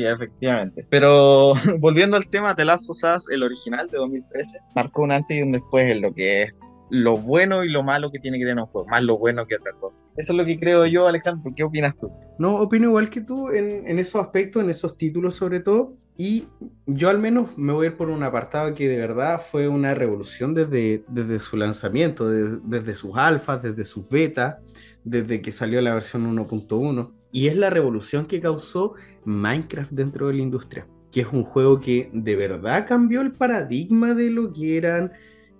[0.03, 0.85] Efectivamente.
[0.89, 2.97] Pero volviendo al tema de Last of
[3.31, 6.55] el original de 2013, marcó un antes y un después en lo que es
[6.89, 9.55] lo bueno y lo malo que tiene que tener un juego, más lo bueno que
[9.55, 10.03] otra cosa.
[10.17, 11.51] Eso es lo que creo yo, Alejandro.
[11.55, 12.11] ¿Qué opinas tú?
[12.37, 15.97] No, opino igual que tú en, en esos aspectos, en esos títulos sobre todo.
[16.17, 16.47] Y
[16.85, 19.93] yo al menos me voy a ir por un apartado que de verdad fue una
[19.93, 24.55] revolución desde, desde su lanzamiento, desde sus alfas, desde sus betas,
[25.03, 28.93] desde que salió la versión 1.1 y es la revolución que causó
[29.25, 34.13] Minecraft dentro de la industria, que es un juego que de verdad cambió el paradigma
[34.13, 35.11] de lo que eran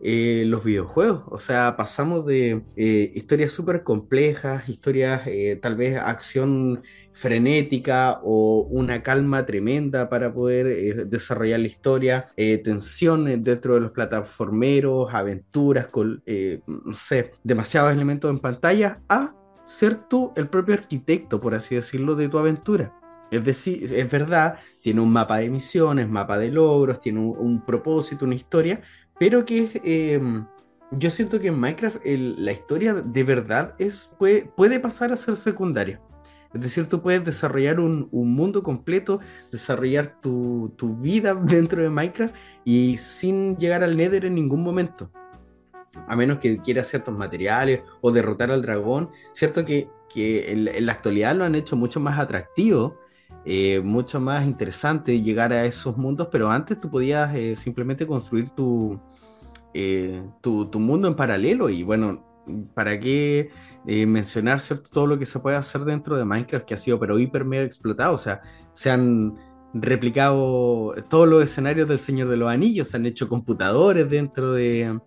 [0.02, 1.24] eh, los videojuegos.
[1.28, 8.66] O sea, pasamos de eh, historias súper complejas, historias eh, tal vez acción frenética o
[8.72, 12.26] una calma tremenda para poder desarrollar la historia,
[12.64, 16.24] tensiones dentro de los plataformeros, aventuras, con,
[16.68, 22.16] no sé, demasiados elementos en pantalla, a ser tú el propio arquitecto, por así decirlo,
[22.16, 22.94] de tu aventura.
[23.32, 28.26] Es decir, es verdad, tiene un mapa de misiones, mapa de logros, tiene un, propósito,
[28.26, 28.82] una historia,
[29.20, 30.46] pero que em,
[30.92, 35.38] yo siento que en Minecraft la historia de verdad es, puede, puede, pasar a ser
[35.38, 36.00] secundaria.
[36.54, 39.20] Es decir, tú puedes desarrollar un, un mundo completo,
[39.52, 45.12] desarrollar tu, vida dentro de Minecraft y sin llegar al Nether en ningún momento
[46.08, 51.36] a menos que quiera ciertos materiales o derrotar al dragón, cierto que, en, la actualidad
[51.36, 52.98] lo han hecho mucho más atractivo,
[53.44, 58.46] eh, mucho más interesante llegar a esos mundos, pero antes tú podías eh, simplemente construir
[59.74, 62.26] eh, tu, tu, mundo en paralelo y bueno,
[62.74, 63.50] ¿para qué
[63.86, 67.20] mencionar cierto, todo lo que se puede hacer dentro de Minecraft que ha sido pero
[67.20, 68.16] hiper mega explotado?
[68.16, 69.36] O sea, se han
[69.76, 75.00] replicado todos los escenarios del Señor de los Anillos, se han hecho computadores dentro de,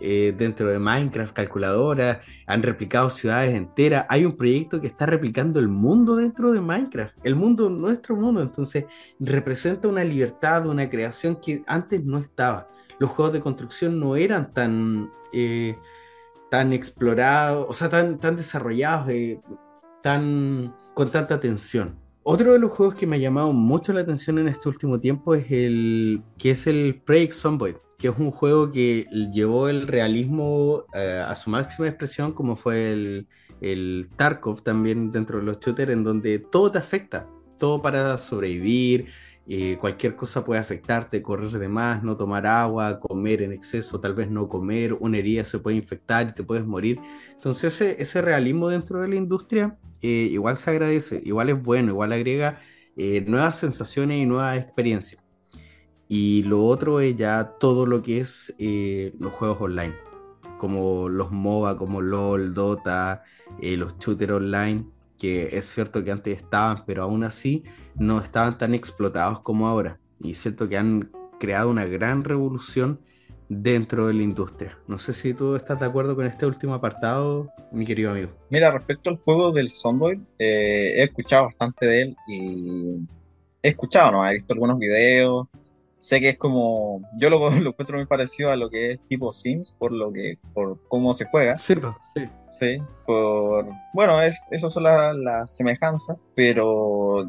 [0.00, 4.06] eh, dentro de Minecraft, calculadoras, han replicado ciudades enteras.
[4.08, 8.42] Hay un proyecto que está replicando el mundo dentro de Minecraft, el mundo, nuestro mundo.
[8.42, 8.84] Entonces,
[9.20, 12.68] representa una libertad, una creación que antes no estaba.
[12.98, 15.76] Los juegos de construcción no eran tan, eh,
[16.50, 19.40] tan explorados, o sea, tan, tan desarrollados, eh,
[20.02, 22.03] tan, con tanta atención.
[22.26, 25.34] Otro de los juegos que me ha llamado mucho la atención en este último tiempo
[25.34, 30.86] es el que es el Prey Zomboid, que es un juego que llevó el realismo
[30.94, 33.28] eh, a su máxima expresión, como fue el,
[33.60, 39.08] el Tarkov también dentro de los shooters, en donde todo te afecta, todo para sobrevivir,
[39.46, 44.14] eh, cualquier cosa puede afectarte, correr de más, no tomar agua, comer en exceso, tal
[44.14, 46.98] vez no comer, una herida se puede infectar y te puedes morir.
[47.32, 51.90] Entonces ese, ese realismo dentro de la industria eh, igual se agradece, igual es bueno,
[51.92, 52.60] igual agrega
[52.96, 55.22] eh, nuevas sensaciones y nuevas experiencias.
[56.08, 59.94] Y lo otro es ya todo lo que es los juegos online,
[60.58, 63.24] como los MOBA, como LOL, Dota,
[63.60, 67.62] los shooters online que es cierto que antes estaban, pero aún así
[67.96, 69.98] no estaban tan explotados como ahora.
[70.20, 73.00] Y es cierto que han creado una gran revolución
[73.48, 74.78] dentro de la industria.
[74.86, 78.30] No sé si tú estás de acuerdo con este último apartado, mi querido amigo.
[78.50, 82.96] Mira, respecto al juego del Zomboid, eh, he escuchado bastante de él y
[83.62, 84.26] he escuchado, ¿no?
[84.26, 85.48] He visto algunos videos.
[85.98, 89.32] Sé que es como, yo lo, lo encuentro muy parecido a lo que es tipo
[89.32, 91.56] Sims, por lo que, por cómo se juega.
[91.56, 91.74] Sí,
[92.14, 92.28] sí.
[92.60, 93.66] Sí, por...
[93.92, 97.24] Bueno, es, esas son las semejanzas, pero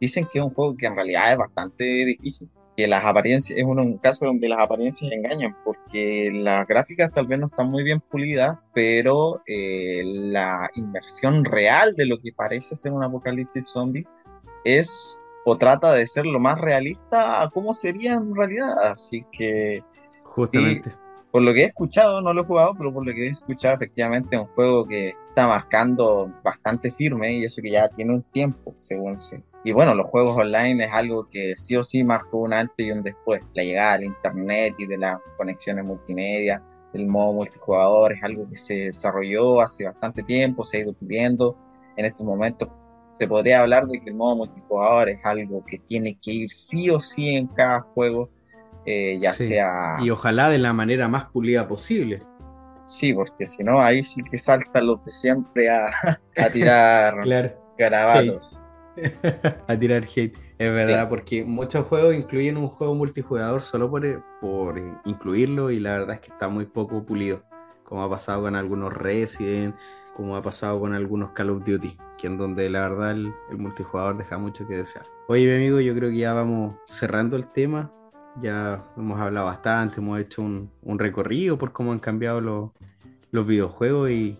[0.00, 2.48] dicen que es un juego que en realidad es bastante difícil.
[2.76, 7.38] Que las apariencias, es un, caso donde las apariencias engañan, porque las gráficas tal vez
[7.38, 12.92] no están muy bien pulidas, pero eh, la inversión real de lo que parece ser
[12.92, 14.06] un apocalipsis zombie
[14.64, 18.82] es o trata de ser lo más realista a cómo sería en realidad.
[18.84, 19.82] Así que.
[20.24, 20.94] Justamente
[21.30, 23.76] por lo que he escuchado, no lo he jugado, pero por lo que he escuchado,
[23.76, 28.22] efectivamente es un juego que está marcando bastante firme y eso que ya tiene un
[28.22, 29.42] tiempo, según sé.
[29.62, 32.90] Y bueno, los juegos online es algo que sí o sí marcó un antes y
[32.90, 33.42] un después.
[33.54, 36.62] La llegada del internet y de las conexiones multimedia,
[36.94, 41.56] el modo multijugador es algo que se desarrolló hace bastante tiempo, se ha ido puliendo.
[41.96, 42.68] En estos momentos
[43.18, 46.90] se podría hablar de que el modo multijugador es algo que tiene que ir sí
[46.90, 48.30] o sí en cada juego
[48.86, 49.98] eh, ya sea...
[50.00, 52.22] Y ojalá de la manera más pulida posible.
[52.90, 55.90] Sí, porque si no, ahí sí que saltan los de siempre a,
[56.52, 57.24] tirar
[57.78, 58.58] garabatos.
[59.68, 60.36] a tirar hate.
[60.58, 65.92] Es verdad, porque muchos juegos incluyen un juego multijugador solo por, por incluirlo y la
[65.92, 67.44] verdad es que está muy poco pulido,
[67.84, 69.74] como ha pasado con algunos Resident,
[70.14, 73.56] como ha pasado con algunos Call of Duty, que en donde la verdad el, el
[73.56, 75.06] multijugador deja mucho que desear.
[75.28, 77.92] Oye, mi amigo, yo creo que ya vamos cerrando el tema.
[78.38, 84.38] Ya hemos hablado bastante, hemos hecho un, recorrido por cómo han cambiado los, videojuegos y,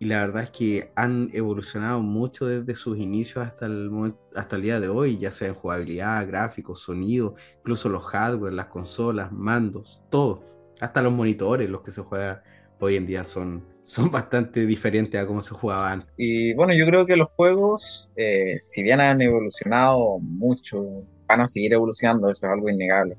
[0.00, 3.90] la verdad es que han evolucionado mucho desde sus inicios hasta el,
[4.34, 8.66] hasta el día de hoy, ya sea en jugabilidad, gráficos, sonido, incluso los hardware, las
[8.66, 10.44] consolas, mandos, todo.
[10.80, 12.42] Hasta los monitores, los que se juegan
[12.80, 16.04] hoy en día son, son bastante diferentes a cómo se jugaban.
[16.16, 21.46] Y bueno, yo creo que los juegos, eh, si bien han evolucionado mucho van a
[21.46, 23.16] seguir evolucionando, eso es algo innegable.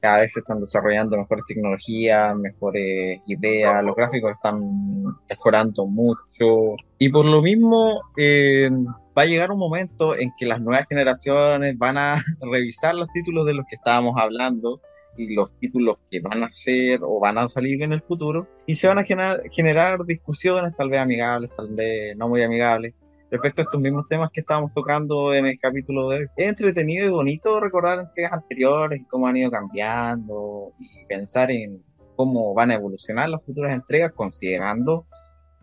[0.00, 6.76] Cada vez se están desarrollando mejores tecnologías, mejores ideas, los gráficos están mejorando mucho.
[6.98, 8.70] Y por lo mismo, eh,
[9.18, 13.44] va a llegar un momento en que las nuevas generaciones van a revisar los títulos
[13.46, 14.80] de los que estábamos hablando
[15.16, 18.76] y los títulos que van a ser o van a salir en el futuro y
[18.76, 22.94] se van a generar, generar discusiones tal vez amigables, tal vez no muy amigables,
[23.30, 26.26] respecto a estos mismos temas que estábamos tocando en el capítulo de hoy.
[26.36, 31.82] Es entretenido y bonito recordar entregas anteriores y cómo han ido cambiando y pensar en
[32.16, 35.06] cómo van a evolucionar las futuras entregas considerando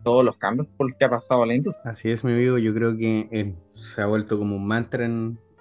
[0.02, 1.90] todos los cambios por los que ha pasado la industria.
[1.90, 2.58] Así es, mi amigo.
[2.58, 5.08] Yo creo que eh, se ha vuelto como un mantra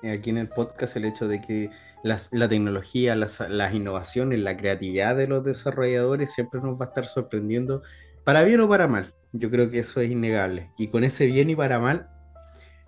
[0.03, 1.71] aquí en el podcast el hecho de que
[2.03, 7.05] la tecnología, las, las innovaciones, la creatividad de los desarrolladores siempre nos va a estar
[7.07, 7.81] sorprendiendo,
[8.23, 9.15] para bien o para mal.
[9.37, 10.71] Yo creo que eso es innegable.
[10.77, 12.09] Y con ese bien y para mal,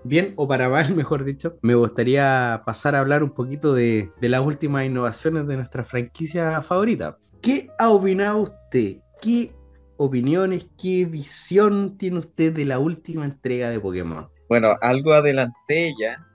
[0.04, 4.42] bien o para mal, mejor dicho, me gustaría pasar a hablar un poquito de, las
[4.42, 7.18] últimas innovaciones de nuestra franquicia favorita.
[7.42, 8.98] ¿Qué ha opinado usted?
[9.22, 9.54] ¿Qué
[9.98, 14.30] opiniones, qué visión tiene usted de la última entrega de Pokémon?
[14.48, 16.26] Bueno, algo adelanté ya.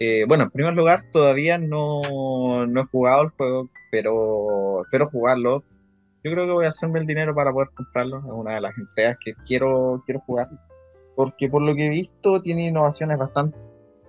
[0.00, 5.62] Eh, bueno, en primer lugar, todavía no, no he jugado el juego, pero espero jugarlo
[6.24, 8.18] yo creo que voy a hacerme el dinero para poder comprarlo.
[8.18, 10.48] Es una de las entregas que quiero, quiero jugar.
[11.16, 13.58] Porque por lo que he visto tiene innovaciones bastante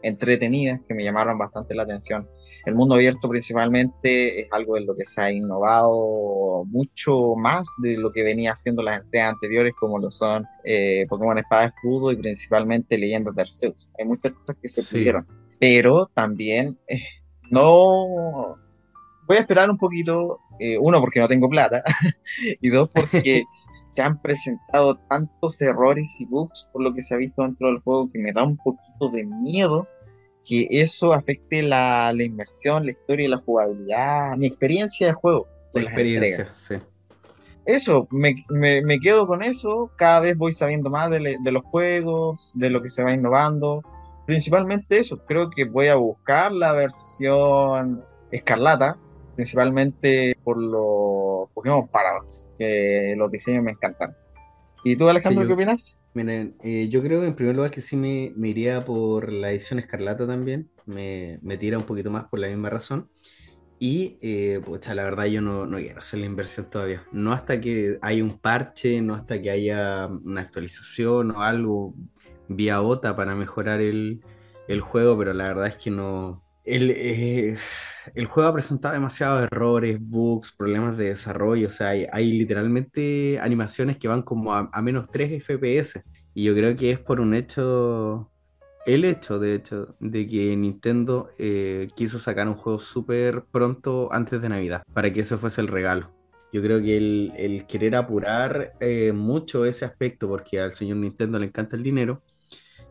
[0.04, 2.30] entretenidas que me llamaron bastante la atención.
[2.66, 7.98] El mundo abierto principalmente es algo en lo que se ha innovado mucho más de
[7.98, 12.18] lo que venía haciendo las entregas anteriores como lo son eh, Pokémon Espada Escudo y
[12.18, 13.92] principalmente Leyendas de Arceus.
[13.98, 15.26] Hay muchas cosas que se pudieron,
[15.60, 17.02] pero también eh,
[17.50, 18.58] no...
[19.28, 21.84] Voy a esperar un poquito eh, uno, porque no tengo plata,
[22.62, 23.44] y dos, porque
[23.86, 27.80] se han presentado tantos errores y bugs por lo que se ha visto dentro del
[27.80, 29.88] juego que me da un poquito de miedo
[30.46, 35.48] que eso afecte la, la inmersión, la historia y la jugabilidad, mi experiencia de juego.
[35.74, 36.76] La experiencia, sí.
[37.66, 42.52] Eso, me, me, quedo con eso, cada vez voy sabiendo más de, de los juegos,
[42.56, 43.82] de lo que se va innovando,
[44.28, 48.98] principalmente eso, creo que voy a buscar la versión escarlata,
[49.36, 54.16] principalmente por los Pokémon Paradox, que los diseños me encantan.
[54.84, 56.02] ¿Y tú, Alejandro, qué opinas?
[56.14, 59.80] Miren, eh, yo creo en primer lugar que sí me, me iría por la edición
[59.80, 63.10] escarlata también, me, me, tira un poquito más por la misma razón.
[63.80, 64.62] Y, eh,
[64.94, 67.04] la verdad yo no, no, quiero hacer la inversión todavía.
[67.12, 71.96] No hasta que haya un parche, no hasta que haya una actualización o algo
[72.48, 74.22] vía OTA para mejorar el,
[74.68, 76.43] el juego, pero la verdad es que no...
[76.64, 77.58] El, eh,
[78.16, 83.98] el juego ha presentado demasiados errores, bugs, problemas de desarrollo, o sea, hay, literalmente animaciones
[83.98, 86.04] que van como a, menos 3 FPS.
[86.34, 88.32] Y yo creo que es por un hecho,
[88.86, 94.42] el hecho de hecho, de que Nintendo eh, quiso sacar un juego súper pronto antes
[94.42, 96.12] de Navidad, para que eso fuese el regalo.
[96.52, 101.48] Yo creo que el, querer apurar eh, mucho ese aspecto, porque al señor Nintendo le
[101.48, 102.22] encanta el dinero,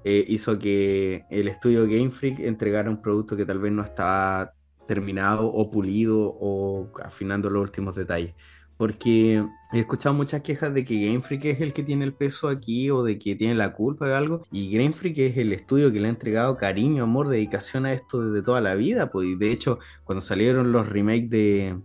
[0.05, 4.55] eh, hizo que el estudio Game Freak entregara un producto que tal vez no estaba
[4.86, 8.34] terminado o pulido o afinando los últimos detalles.
[8.76, 12.48] Porque he escuchado muchas quejas de que Game Freak es el que tiene el peso
[12.48, 14.44] aquí o de que tiene la culpa de algo.
[14.50, 18.22] Y Game Freak es el estudio que le ha entregado cariño, amor, dedicación a esto
[18.22, 19.11] desde toda la vida.
[19.11, 21.76] Pues, de hecho, cuando salieron los remakes de,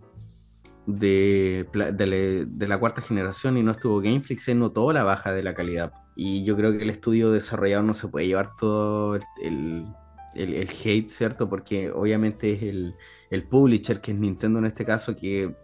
[0.88, 5.42] de, de, la cuarta generación y no estuvo Game Freak, se notó la baja de
[5.42, 5.92] la calidad.
[6.16, 9.86] Y yo creo que el estudio desarrollado no se puede llevar todo el
[10.34, 11.48] el, hate, ¿cierto?
[11.48, 12.94] Porque obviamente es el,
[13.30, 15.54] el, publisher, que es Nintendo en este caso, que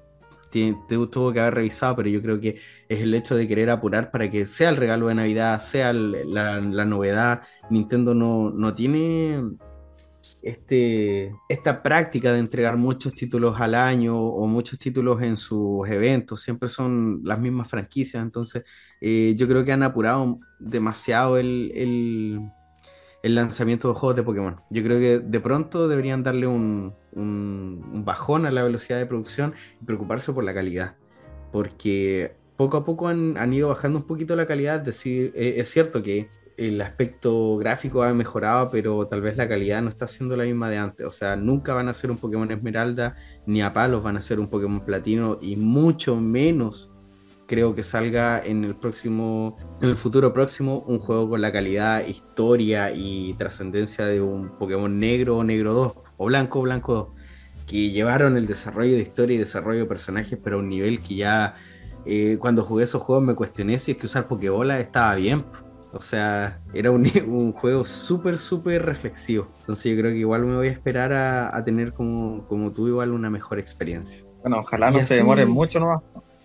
[0.50, 4.10] tiene, tuvo que haber revisado, pero yo creo que es el hecho de querer apurar
[4.10, 7.42] para que sea el regalo de Navidad, sea la, la, novedad.
[7.70, 9.42] Nintendo no, no tiene
[10.42, 16.42] este, esta práctica de entregar muchos títulos al año o muchos títulos en sus eventos,
[16.42, 18.64] siempre son las mismas franquicias, entonces
[19.00, 22.50] eh, yo creo que han apurado demasiado el,
[23.24, 24.60] el lanzamiento de juegos de Pokémon.
[24.68, 26.94] Yo creo que de pronto deberían darle un,
[28.04, 30.96] bajón a la velocidad de producción y preocuparse por la calidad.
[31.50, 34.80] Porque poco a poco han, ido bajando un poquito la calidad.
[34.80, 39.48] Es decir, eh, es cierto que el aspecto gráfico ha mejorado, pero tal vez la
[39.48, 41.06] calidad no está siendo la misma de antes.
[41.06, 44.40] O sea, nunca van a ser un Pokémon Esmeralda, ni a palos van a ser
[44.40, 46.90] un Pokémon Platino, y mucho menos
[47.46, 52.06] creo que salga en el próximo, en el futuro próximo, un juego con la calidad,
[52.06, 57.08] historia y trascendencia de un Pokémon negro o negro 2, o blanco o blanco 2,
[57.66, 61.16] que llevaron el desarrollo de historia y desarrollo de personajes, pero a un nivel que
[61.16, 61.54] ya
[62.06, 65.44] eh, cuando jugué esos juegos me cuestioné si es que usar Pokébola estaba bien.
[65.94, 69.48] O sea, era un, un juego súper, súper reflexivo.
[69.60, 73.12] Entonces yo creo que igual me voy a esperar a, tener como, como tú igual
[73.12, 74.24] una mejor experiencia.
[74.42, 76.02] Bueno, ojalá no se demore mucho nomás.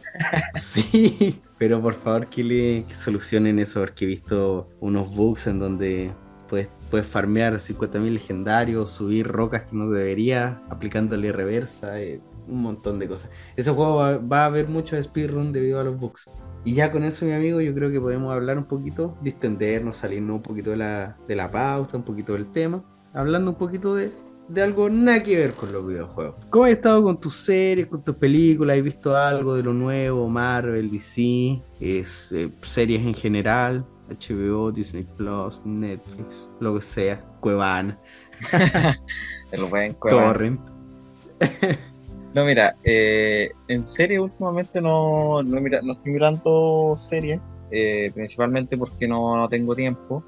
[0.54, 6.12] sí, pero por favor que le solucionen eso, porque he visto unos bugs en donde
[6.47, 13.00] puedes, puedes farmear 50.000 legendarios, subir rocas que no debería, aplicándole reversa, eh, un montón
[13.00, 13.30] de cosas.
[13.56, 16.26] Ese juego va, a haber mucho speedrun debido a los bugs.
[16.66, 20.38] Y ya con eso, mi amigo, yo creo que podemos hablar un poquito, distendernos, salirnos
[20.38, 22.84] un poquito de la, de la pauta, un poquito del tema,
[23.14, 24.12] hablando un poquito de
[24.49, 26.36] de algo nada que ver con los videojuegos.
[26.49, 28.78] ¿Cómo has estado con tus series, con tus películas?
[28.78, 30.28] ¿Has visto algo de lo nuevo?
[30.28, 37.99] Marvel, DC, es, eh, series en general, HBO, Disney Plus, Netflix, lo que sea, Cuevana.
[40.10, 40.60] Torrent.
[42.34, 47.40] no, mira, eh, en serie últimamente no, no, mira, no estoy mirando series,
[47.72, 50.24] eh, principalmente porque no, no tengo tiempo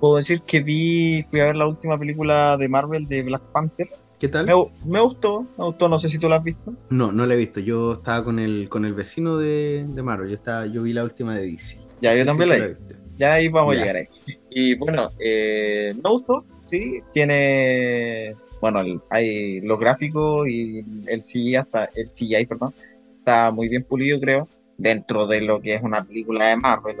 [0.00, 3.88] puedo decir que vi, fui a ver la última película de Marvel de Black Panther.
[4.18, 4.46] ¿Qué tal?
[4.46, 6.74] Me, gustó, me gustó, no sé si tú la has visto.
[6.90, 7.60] No, no la he visto.
[7.60, 11.04] Yo estaba con el, con el vecino de, de Marvel, yo, estaba, yo vi la
[11.04, 11.78] última de DC.
[12.02, 12.74] Ya, yo también la vi.
[13.16, 14.08] Ya ahí vamos a llegar ahí.
[14.50, 21.86] Y bueno, eh, me gustó, sí, tiene, bueno, hay los gráficos y el CGI, hasta,
[21.94, 22.74] el CGI, perdón,
[23.18, 26.96] está muy bien pulido, creo, dentro de lo que es una película de Marvel,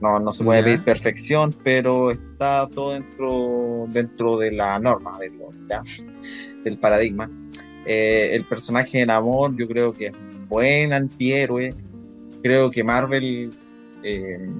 [0.00, 5.16] no, no se puede pedir perfección, pero está todo dentro, dentro de la norma,
[6.64, 7.30] del paradigma.
[7.86, 11.74] Eh, el personaje en amor, yo creo que es un buen antihéroe.
[12.42, 13.50] Creo que Marvel
[14.02, 14.50] eh,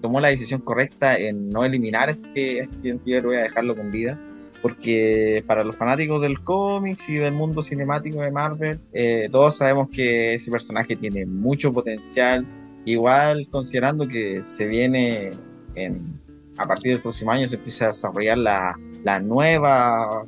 [0.00, 4.20] tomó la decisión correcta en no eliminar este, este antihéroe, a dejarlo con vida
[4.62, 9.88] porque para los fanáticos del cómics y del mundo cinemático de Marvel, eh, todos sabemos
[9.90, 12.46] que ese personaje tiene mucho potencial,
[12.84, 15.32] igual considerando que se viene
[15.74, 16.20] en,
[16.56, 20.24] a partir del próximo año se empieza a desarrollar la, la nueva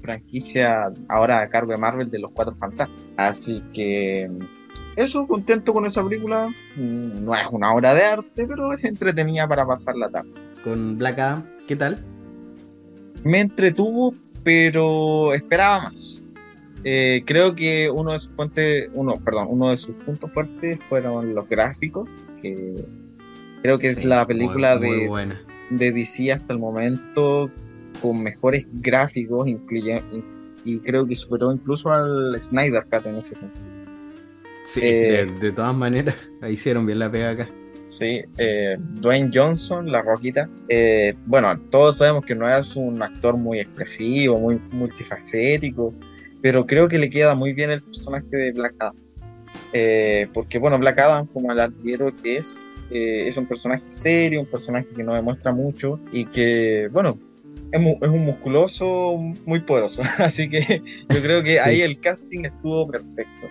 [0.00, 3.04] franquicia ahora a cargo de Marvel de los Cuatro Fantásticos.
[3.16, 4.28] Así que
[4.96, 6.48] eso, contento con esa película.
[6.76, 10.30] Mm, no es una obra de arte, pero es entretenida para pasar la tarde.
[10.64, 12.04] Con Black Adam, ¿qué tal?
[13.26, 14.14] Me entretuvo,
[14.44, 16.24] pero esperaba más.
[16.84, 18.62] Eh, creo que uno de sus puntos,
[18.94, 22.08] uno, perdón, uno de sus puntos fuertes fueron los gráficos,
[22.40, 22.86] que
[23.64, 25.34] creo que es la película de,
[25.70, 27.50] de DC hasta el momento
[28.00, 33.66] con mejores gráficos, y creo que superó incluso al Snyder Cut en ese sentido.
[34.62, 36.14] Sí, eh, de, todas maneras,
[36.48, 37.50] hicieron bien la pega acá.
[37.86, 40.50] Sí, eh, Dwayne Johnson, la roquita.
[40.68, 45.94] Eh, bueno, todos sabemos que no es un actor muy expresivo, muy multifacético,
[46.42, 48.96] pero creo que le queda muy bien el personaje de Black Adam.
[50.32, 54.88] porque, bueno, Black Adam, como el artillero que es, es un personaje serio, un personaje
[54.94, 57.18] que no demuestra mucho y que, bueno,
[57.72, 60.02] es, un musculoso muy poderoso.
[60.18, 63.46] Así que yo creo que ahí el casting estuvo perfecto.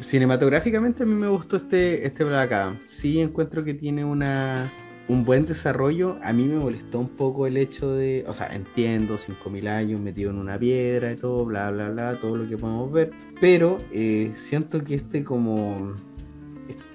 [0.00, 2.78] Cinematográficamente a mí me gustó este, este Black Adam.
[2.84, 4.70] Sí encuentro que tiene una,
[5.08, 6.18] un buen desarrollo.
[6.22, 10.30] A mí me molestó un poco el hecho de, o sea, entiendo, 5.000 años metido
[10.30, 13.10] en una piedra y todo, bla, bla, bla, todo lo que podemos ver.
[13.40, 15.94] Pero eh, siento que este como,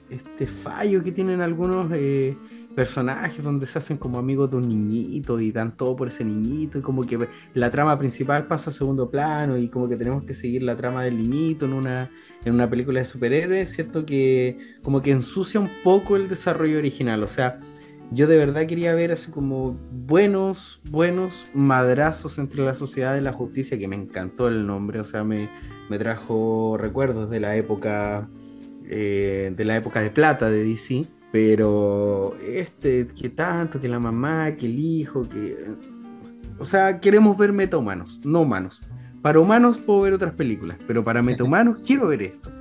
[0.09, 1.91] este fallo que tienen algunos...
[1.93, 2.37] Eh,
[2.75, 6.77] personajes donde se hacen como amigos de un niñito y dan todo por ese niñito
[6.77, 10.33] y como que la trama principal pasa a segundo plano y como que tenemos que
[10.33, 12.11] seguir la trama del niñito en una,
[12.43, 14.05] en una película de superhéroes, ¿cierto?
[14.05, 17.59] Que como que ensucia un poco el desarrollo original, o sea,
[18.11, 23.33] yo de verdad quería ver así como buenos, buenos madrazos entre la sociedad y la
[23.33, 25.49] justicia, que me encantó el nombre, o sea, me,
[25.89, 28.29] me trajo recuerdos de la época,
[28.85, 34.55] eh, de la época de plata de DC pero este, que tanto, que la mamá,
[34.55, 35.57] que el hijo, que...
[36.59, 38.85] O sea, queremos ver metahumanos, no humanos.
[39.23, 42.51] Para humanos puedo ver otras películas, pero para metahumanos quiero ver esto.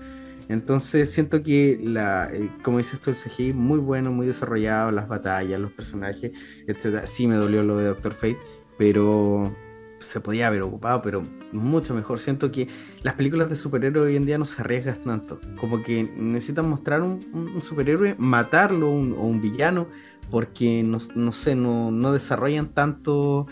[0.48, 5.06] Entonces siento que, la, eh, como dices tú, el CGI muy bueno, muy desarrollado, las
[5.06, 6.32] batallas, los personajes,
[6.66, 7.04] etc.
[7.04, 8.38] Sí me dolió lo de Doctor Fate,
[8.78, 9.54] pero
[10.02, 11.22] se podía haber ocupado, pero
[11.52, 12.18] mucho mejor.
[12.18, 12.68] Siento que
[13.02, 15.40] las películas de superhéroes hoy en día no se arriesgan tanto.
[15.56, 17.20] Como que necesitan mostrar un,
[17.60, 19.88] superhéroe, matarlo o un villano,
[20.30, 23.46] porque no, no sé, no, no, desarrollan tanto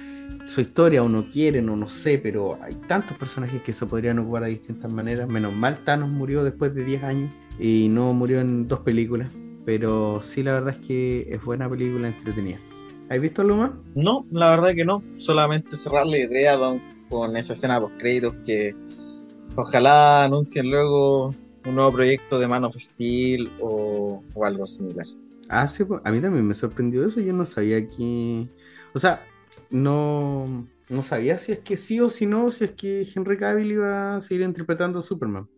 [0.47, 4.19] su historia o no quieren o no sé, pero hay tantos personajes que se podrían
[4.19, 5.29] ocupar de distintas maneras.
[5.29, 9.33] Menos mal Thanos murió después de 10 años y no murió en dos películas.
[9.65, 12.59] Pero sí, la verdad es que es buena película entretenida.
[13.11, 13.73] ¿Has visto algo más?
[13.97, 15.03] No, la verdad que no.
[15.17, 16.57] Solamente cerrar la idea
[17.09, 18.73] con esa escena post créditos que
[19.57, 21.35] ojalá anuncien luego
[21.67, 25.07] un nuevo proyecto de Man of Steel o, algo similar.
[25.49, 27.19] Ah, sí, pues, a mí también me sorprendió eso.
[27.19, 28.49] Yo no sabía que.
[28.95, 29.27] O sea,
[29.71, 33.73] no, no sabía si es que sí o si no, si es que Henry Cavill
[33.73, 35.49] iba a seguir interpretando a Superman.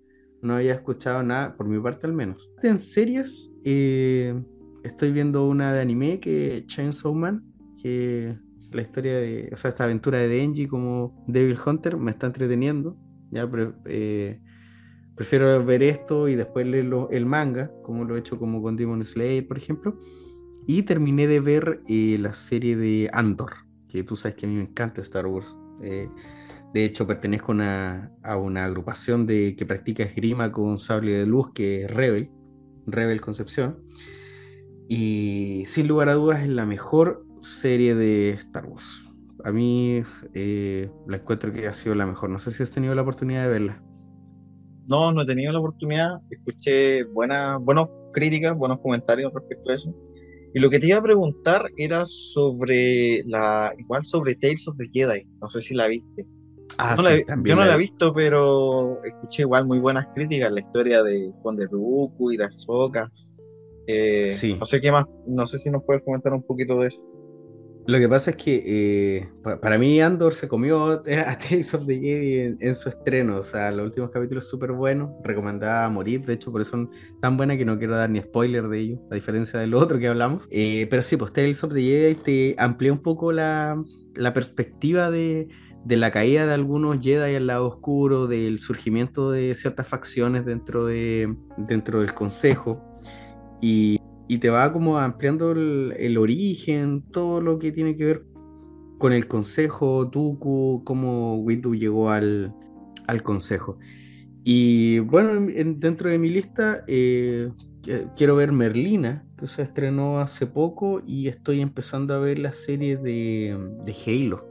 [0.41, 2.51] No había escuchado nada, por mi parte al menos.
[2.63, 4.43] En series, eh,
[4.83, 7.45] estoy viendo una de anime que Chainsaw Man,
[7.81, 8.37] que
[8.71, 12.97] la historia de, o sea, esta aventura de Denji como Devil Hunter me está entreteniendo.
[13.31, 13.49] Ya,
[13.87, 14.41] eh,
[15.15, 19.05] prefiero ver esto y después leer el manga, como lo he hecho como con Demon
[19.05, 19.99] Slayer, por ejemplo.
[20.67, 23.53] Y terminé de ver eh, la serie de Andor,
[23.89, 25.57] que tú sabes que a mí me encanta Star Wars.
[25.83, 26.09] Eh,
[26.73, 31.85] de hecho, pertenezco a una agrupación de, que practica esgrima con sable de luz, que
[31.85, 32.31] es Rebel,
[32.87, 33.79] Rebel Concepción.
[34.89, 39.07] Y sin lugar a dudas es la mejor serie de Star Wars.
[39.45, 40.03] A mí
[40.35, 42.31] eh, la encuentro que ha sido la mejor.
[42.31, 43.83] No sé si has tenido la oportunidad de verla.
[44.87, 46.21] No, no he tenido la oportunidad.
[46.31, 49.95] Escuché buenas, buenas críticas, buenos comentarios respecto a eso.
[50.55, 54.89] Y lo que te iba a preguntar era sobre la, igual sobre Tales of the
[54.93, 55.27] Jedi.
[55.41, 56.27] No sé si la viste.
[56.79, 56.97] Ah,
[57.45, 60.53] yo no la he visto, pero escuché igual muy buenas críticas.
[60.53, 63.11] La historia de Juan de Dooku y de Ahsoka.
[63.87, 64.57] Eh, sí.
[64.59, 67.05] No sé qué más, no sé si nos puedes comentar un poquito de eso.
[67.87, 69.29] Lo que pasa es que eh,
[69.61, 73.39] para mí Andor se comió a Tales of the Jedi en, su estreno.
[73.39, 75.11] O sea, los últimos capítulos súper buenos.
[75.25, 76.25] Recomendaba morir.
[76.25, 79.01] De hecho, por eso son tan buenas que no quiero dar ni spoiler de ellos,
[79.11, 80.47] a diferencia de lo otro que hablamos.
[80.51, 83.83] Eh, pero sí, pues Tales of the Jedi te amplía un poco la,
[84.15, 85.49] la perspectiva de,
[85.85, 90.87] de, la caída de algunos Jedi al lado oscuro, del surgimiento de ciertas facciones dentro,
[90.87, 92.92] de, dentro del consejo.
[93.63, 93.99] Y
[94.33, 98.25] y te va como ampliando el, origen, todo lo que tiene que ver
[98.97, 102.55] con el consejo, Tuku, cómo Windu llegó al,
[103.25, 103.79] consejo.
[104.43, 107.51] Y bueno, dentro de mi lista, eh,
[108.17, 112.97] quiero ver Merlina, que se estrenó hace poco, y estoy empezando a ver la serie
[112.97, 113.55] de,
[113.85, 114.49] de Halo,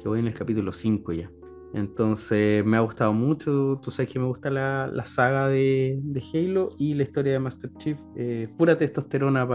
[0.00, 1.28] que voy en el capítulo 5 ya.
[1.74, 6.22] Entonces me ha gustado mucho, tú sabes que me gusta la, la saga de, de,
[6.32, 9.48] Halo y la historia de Master Chief, eh, pura testosterona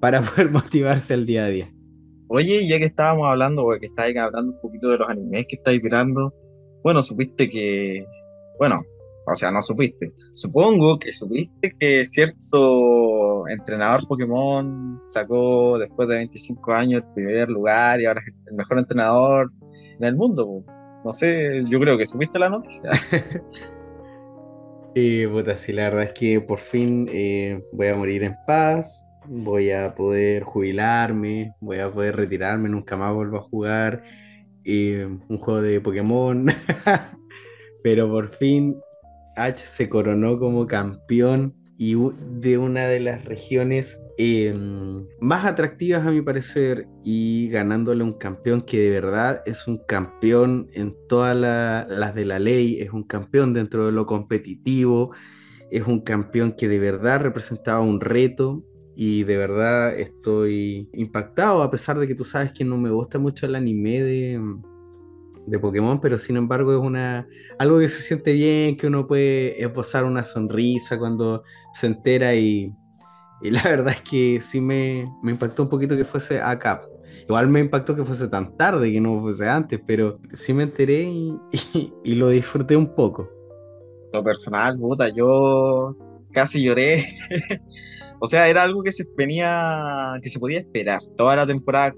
[0.00, 1.72] para poder motivarse al día a día.
[2.26, 5.80] Oye, ya que estábamos hablando, porque estáis hablando un poquito de los animes que estáis
[5.80, 6.34] mirando,
[6.82, 8.04] bueno, supiste que,
[8.58, 8.82] bueno,
[9.26, 10.12] o sea, no supiste.
[10.32, 18.00] Supongo que supiste que cierto entrenador Pokémon sacó después de 25 años el primer lugar
[18.00, 19.52] y ahora es el mejor entrenador
[19.98, 20.64] en el mundo.
[21.04, 22.90] No sé, yo creo que supiste la noticia.
[24.94, 29.02] Y puta, sí, la verdad es que por fin eh, voy a morir en paz,
[29.26, 34.02] voy a poder jubilarme, voy a poder retirarme, nunca más vuelvo a jugar
[34.64, 36.46] eh, un juego de Pokémon.
[37.82, 38.78] Pero por fin
[39.36, 41.96] H se coronó como campeón y
[42.38, 48.62] de una de las regiones em, más atractivas a mi parecer y ganándole un campeón
[48.62, 53.52] que de verdad es un campeón en todas las de la ley, es un campeón
[53.52, 55.10] dentro de lo competitivo,
[55.72, 58.62] es un campeón que de verdad representaba un reto
[58.94, 63.18] y de verdad estoy impactado a pesar de que tú sabes que no me gusta
[63.18, 64.40] mucho el anime de
[65.46, 67.26] de Pokémon, pero sin embargo es una
[67.58, 72.72] algo que se siente bien, que uno puede esbozar una sonrisa cuando se entera y,
[73.42, 76.82] la verdad es que sí me, impactó un poquito que fuese acá.
[77.28, 81.02] Igual me impactó que fuese tan tarde, que no fuese antes, pero sí me enteré
[81.02, 81.34] y,
[82.14, 83.28] lo disfruté un poco.
[84.12, 85.96] Lo personal, puta, yo
[86.32, 87.04] casi lloré.
[88.20, 91.00] o sea, era algo que se venía, que se podía esperar.
[91.16, 91.94] Toda la temporada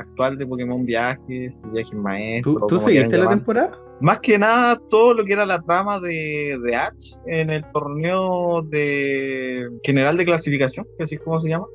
[0.00, 2.60] actual de Pokémon Viajes, Viajes Maestros.
[2.60, 3.70] ¿Tú, ¿tú seguiste la temporada?
[4.00, 8.62] Más que nada, todo lo que era la trama de, de Ash en el torneo
[8.62, 11.66] de general de clasificación, que así es como se llama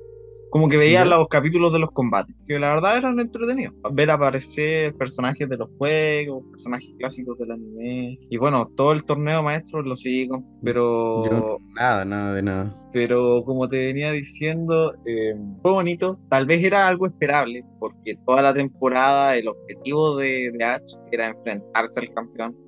[0.50, 3.74] como que veía los capítulos de los combates, que la verdad eran entretenidos.
[3.92, 8.18] Ver aparecer personajes de los juegos, personajes clásicos del anime.
[8.30, 11.58] Y bueno, todo el torneo maestro lo sigo, pero.
[11.76, 12.90] nada, nada de nada.
[12.94, 16.20] Pero como te venía diciendo, eh, fue bonito.
[16.30, 21.28] Tal vez era algo esperable, porque toda la temporada el objetivo de, de Ash era
[21.28, 22.65] enfrentarse al campeón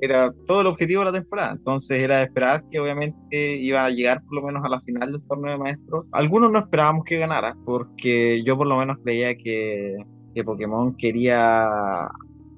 [0.00, 1.52] era todo el objetivo de la temporada.
[1.52, 5.26] Entonces era esperar que obviamente iban a llegar por lo menos a la final del
[5.26, 6.08] torneo de maestros.
[6.12, 9.96] Algunos no esperábamos que ganara, porque yo por lo menos creía que,
[10.34, 11.68] que Pokémon quería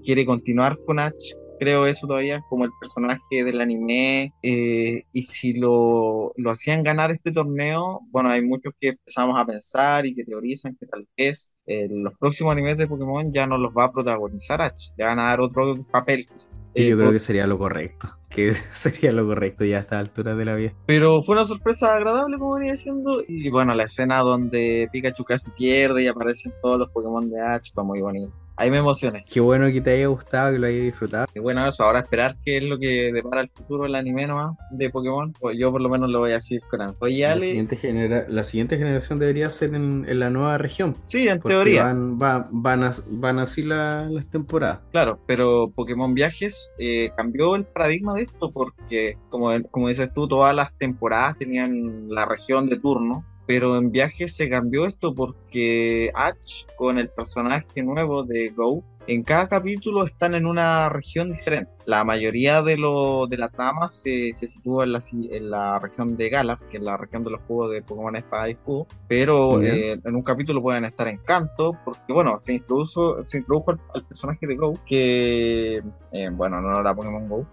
[0.05, 4.33] quiere continuar con Ash creo eso todavía, como el personaje del anime.
[4.43, 9.45] Eh, y si lo, lo, hacían ganar este torneo, bueno, hay muchos que empezamos a
[9.45, 13.59] pensar y que teorizan que tal vez eh, los próximos animes de Pokémon ya no
[13.59, 16.71] los va a protagonizar Ash, le van a dar otro papel quizás.
[16.75, 20.35] yo eh, creo que sería lo correcto, que sería lo correcto ya a esta altura
[20.35, 20.75] de la vida.
[20.87, 25.51] Pero fue una sorpresa agradable, como venía diciendo, y bueno, la escena donde Pikachu casi
[25.53, 29.25] pierde y aparecen todos los Pokémon de Ash fue muy bonito ahí me emocioné.
[29.29, 31.27] Qué bueno que te haya gustado, que lo hayas disfrutado.
[31.33, 34.57] Qué bueno eso, ahora esperar qué es lo que depara el futuro del anime nomás
[34.71, 37.41] de Pokémon, pues yo por lo menos lo voy a decir con Oye, Ale...
[37.41, 38.25] La siguiente, genera...
[38.29, 40.97] la siguiente generación debería ser en, la nueva región.
[41.07, 41.85] Sí, en teoría.
[41.85, 44.81] Van, van, van así las temporadas.
[44.93, 50.29] Claro, pero Pokémon Viajes eh, cambió el paradigma de esto porque, como, como dices tú,
[50.29, 56.13] todas las temporadas tenían la región de turno pero en viaje se cambió esto porque
[56.15, 61.73] Ash con el personaje nuevo de Go en cada capítulo están en una región diferente.
[61.85, 65.01] La mayoría de, lo, de la trama se, se sitúa en la,
[65.33, 68.49] en la, región de Galar, que es la región de los juegos de Pokémon Espada
[68.49, 73.21] y Escudo, pero eh, en un capítulo pueden estar en Canto, porque bueno, se introdujo,
[73.21, 75.83] se introdujo al, personaje de Go, que
[76.13, 77.49] eh, bueno, no era Pokémon Go,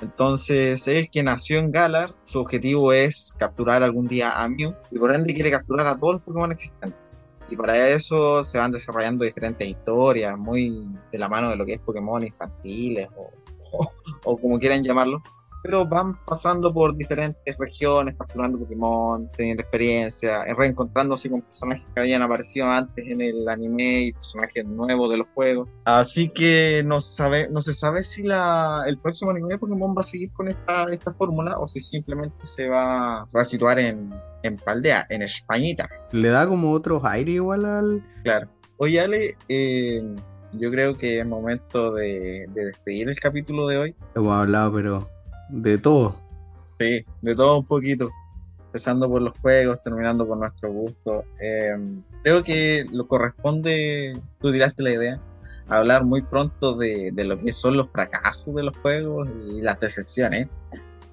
[0.00, 4.98] entonces, él que nació en Galar, su objetivo es capturar algún día a Mew y
[4.98, 7.24] por ende quiere capturar a todos los Pokémon existentes.
[7.48, 11.74] Y para eso se van desarrollando diferentes historias, muy de la mano de lo que
[11.74, 13.30] es Pokémon infantiles o,
[14.24, 15.22] o como quieran llamarlo
[15.66, 22.22] pero van pasando por diferentes regiones, capturando Pokémon, teniendo experiencia, reencontrándose con personajes que habían
[22.22, 25.68] aparecido antes en el anime y personajes nuevos de los juegos.
[25.84, 30.02] Así que no, sabe, no se sabe si la, el próximo anime de Pokémon va
[30.02, 34.14] a seguir con esta, esta fórmula o si simplemente se va, va a situar en,
[34.44, 35.88] en Paldea, en Españita.
[36.12, 38.04] Le da como otros aire igual al...
[38.22, 38.48] Claro.
[38.76, 40.14] Oye, Ale, eh,
[40.52, 43.96] yo creo que es momento de, de despedir el capítulo de hoy.
[44.14, 45.15] Hemos hablado, pero
[45.48, 46.16] de todo.
[46.78, 48.10] Sí, de todo un poquito.
[48.66, 51.24] Empezando por los juegos, terminando por nuestro gusto.
[51.40, 55.20] Em, creo que lo corresponde, tú tiraste la idea,
[55.68, 59.80] hablar muy pronto de, de, lo que son los fracasos de los juegos y las
[59.80, 60.48] decepciones.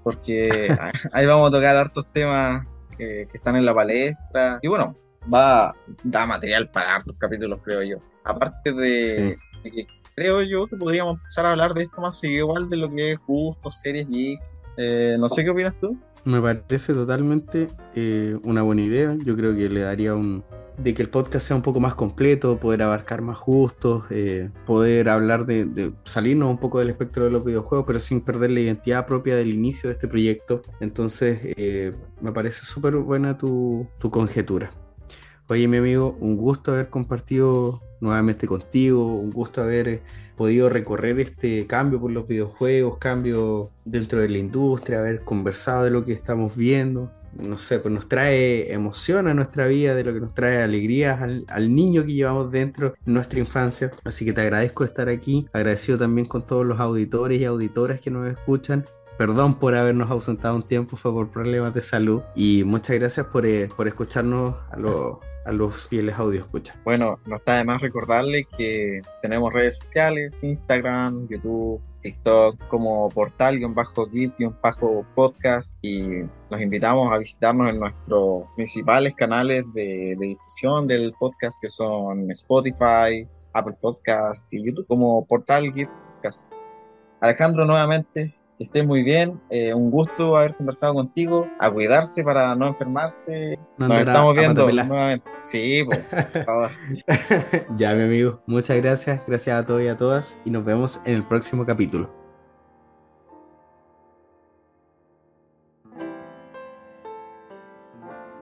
[0.04, 0.68] Porque
[1.14, 2.66] ahí vamos a tocar hartos temas
[2.98, 4.60] que, están en la palestra.
[4.62, 4.96] Y bueno,
[5.34, 7.98] va, da material para hartos capítulos, creo yo.
[8.24, 12.70] Aparte de, que creo yo que podríamos empezar a hablar de esto más seguido, igual
[12.70, 14.60] de lo que es justo, series geeks.
[14.78, 15.98] Eh, no sé qué opinas tú.
[16.26, 19.16] Me parece totalmente eh, una buena idea.
[19.24, 20.44] Yo creo que le daría un,
[20.78, 25.10] de que el podcast sea un poco más completo, poder abarcar más gustos, eh, poder
[25.10, 29.06] hablar de, salirnos un poco del espectro de los videojuegos, pero sin perder la identidad
[29.06, 30.64] propia del inicio de este proyecto.
[30.80, 34.72] Entonces, eh, me parece súper buena tu, tu conjetura.
[35.48, 40.02] Oye, mi amigo, un gusto haber compartido nuevamente contigo, un gusto haber eh,
[40.36, 45.92] podido recorrer este cambio por los videojuegos, cambio dentro de la industria, haber conversado de
[45.92, 50.14] lo que estamos viendo no sé, pues nos trae emoción a nuestra vida, de lo
[50.14, 53.92] que nos trae alegrías al, niño que llevamos dentro en nuestra infancia.
[54.04, 58.12] Así que te agradezco estar aquí, agradecido también con todos los auditores y auditoras que
[58.12, 58.86] nos escuchan.
[59.18, 62.22] Perdón por habernos ausentado un tiempo, fue por problemas de salud.
[62.36, 66.76] Y muchas gracias por, eh, por escucharnos a los a los fieles audio escucha.
[66.84, 75.78] Bueno, no está de más recordarle que tenemos redes sociales, Instagram, YouTube, TikTok, como portal-gip-podcast
[75.82, 82.30] y los invitamos a visitarnos en nuestros principales canales de, difusión del podcast que son
[82.32, 86.52] Spotify, Apple Podcast y YouTube como Portal Gip Podcast.
[87.22, 89.40] Alejandro, nuevamente, que estés muy bien.
[89.50, 91.48] Eh, un gusto haber conversado contigo.
[91.60, 93.60] A cuidarse para no enfermarse.
[93.78, 95.30] Nos estamos viendo nuevamente.
[95.40, 96.00] Sí, pues,
[97.78, 98.42] ya, mi amigo.
[98.46, 99.22] Muchas gracias.
[99.28, 100.38] Gracias a todos y a todas.
[100.46, 102.23] Y nos vemos en el próximo capítulo.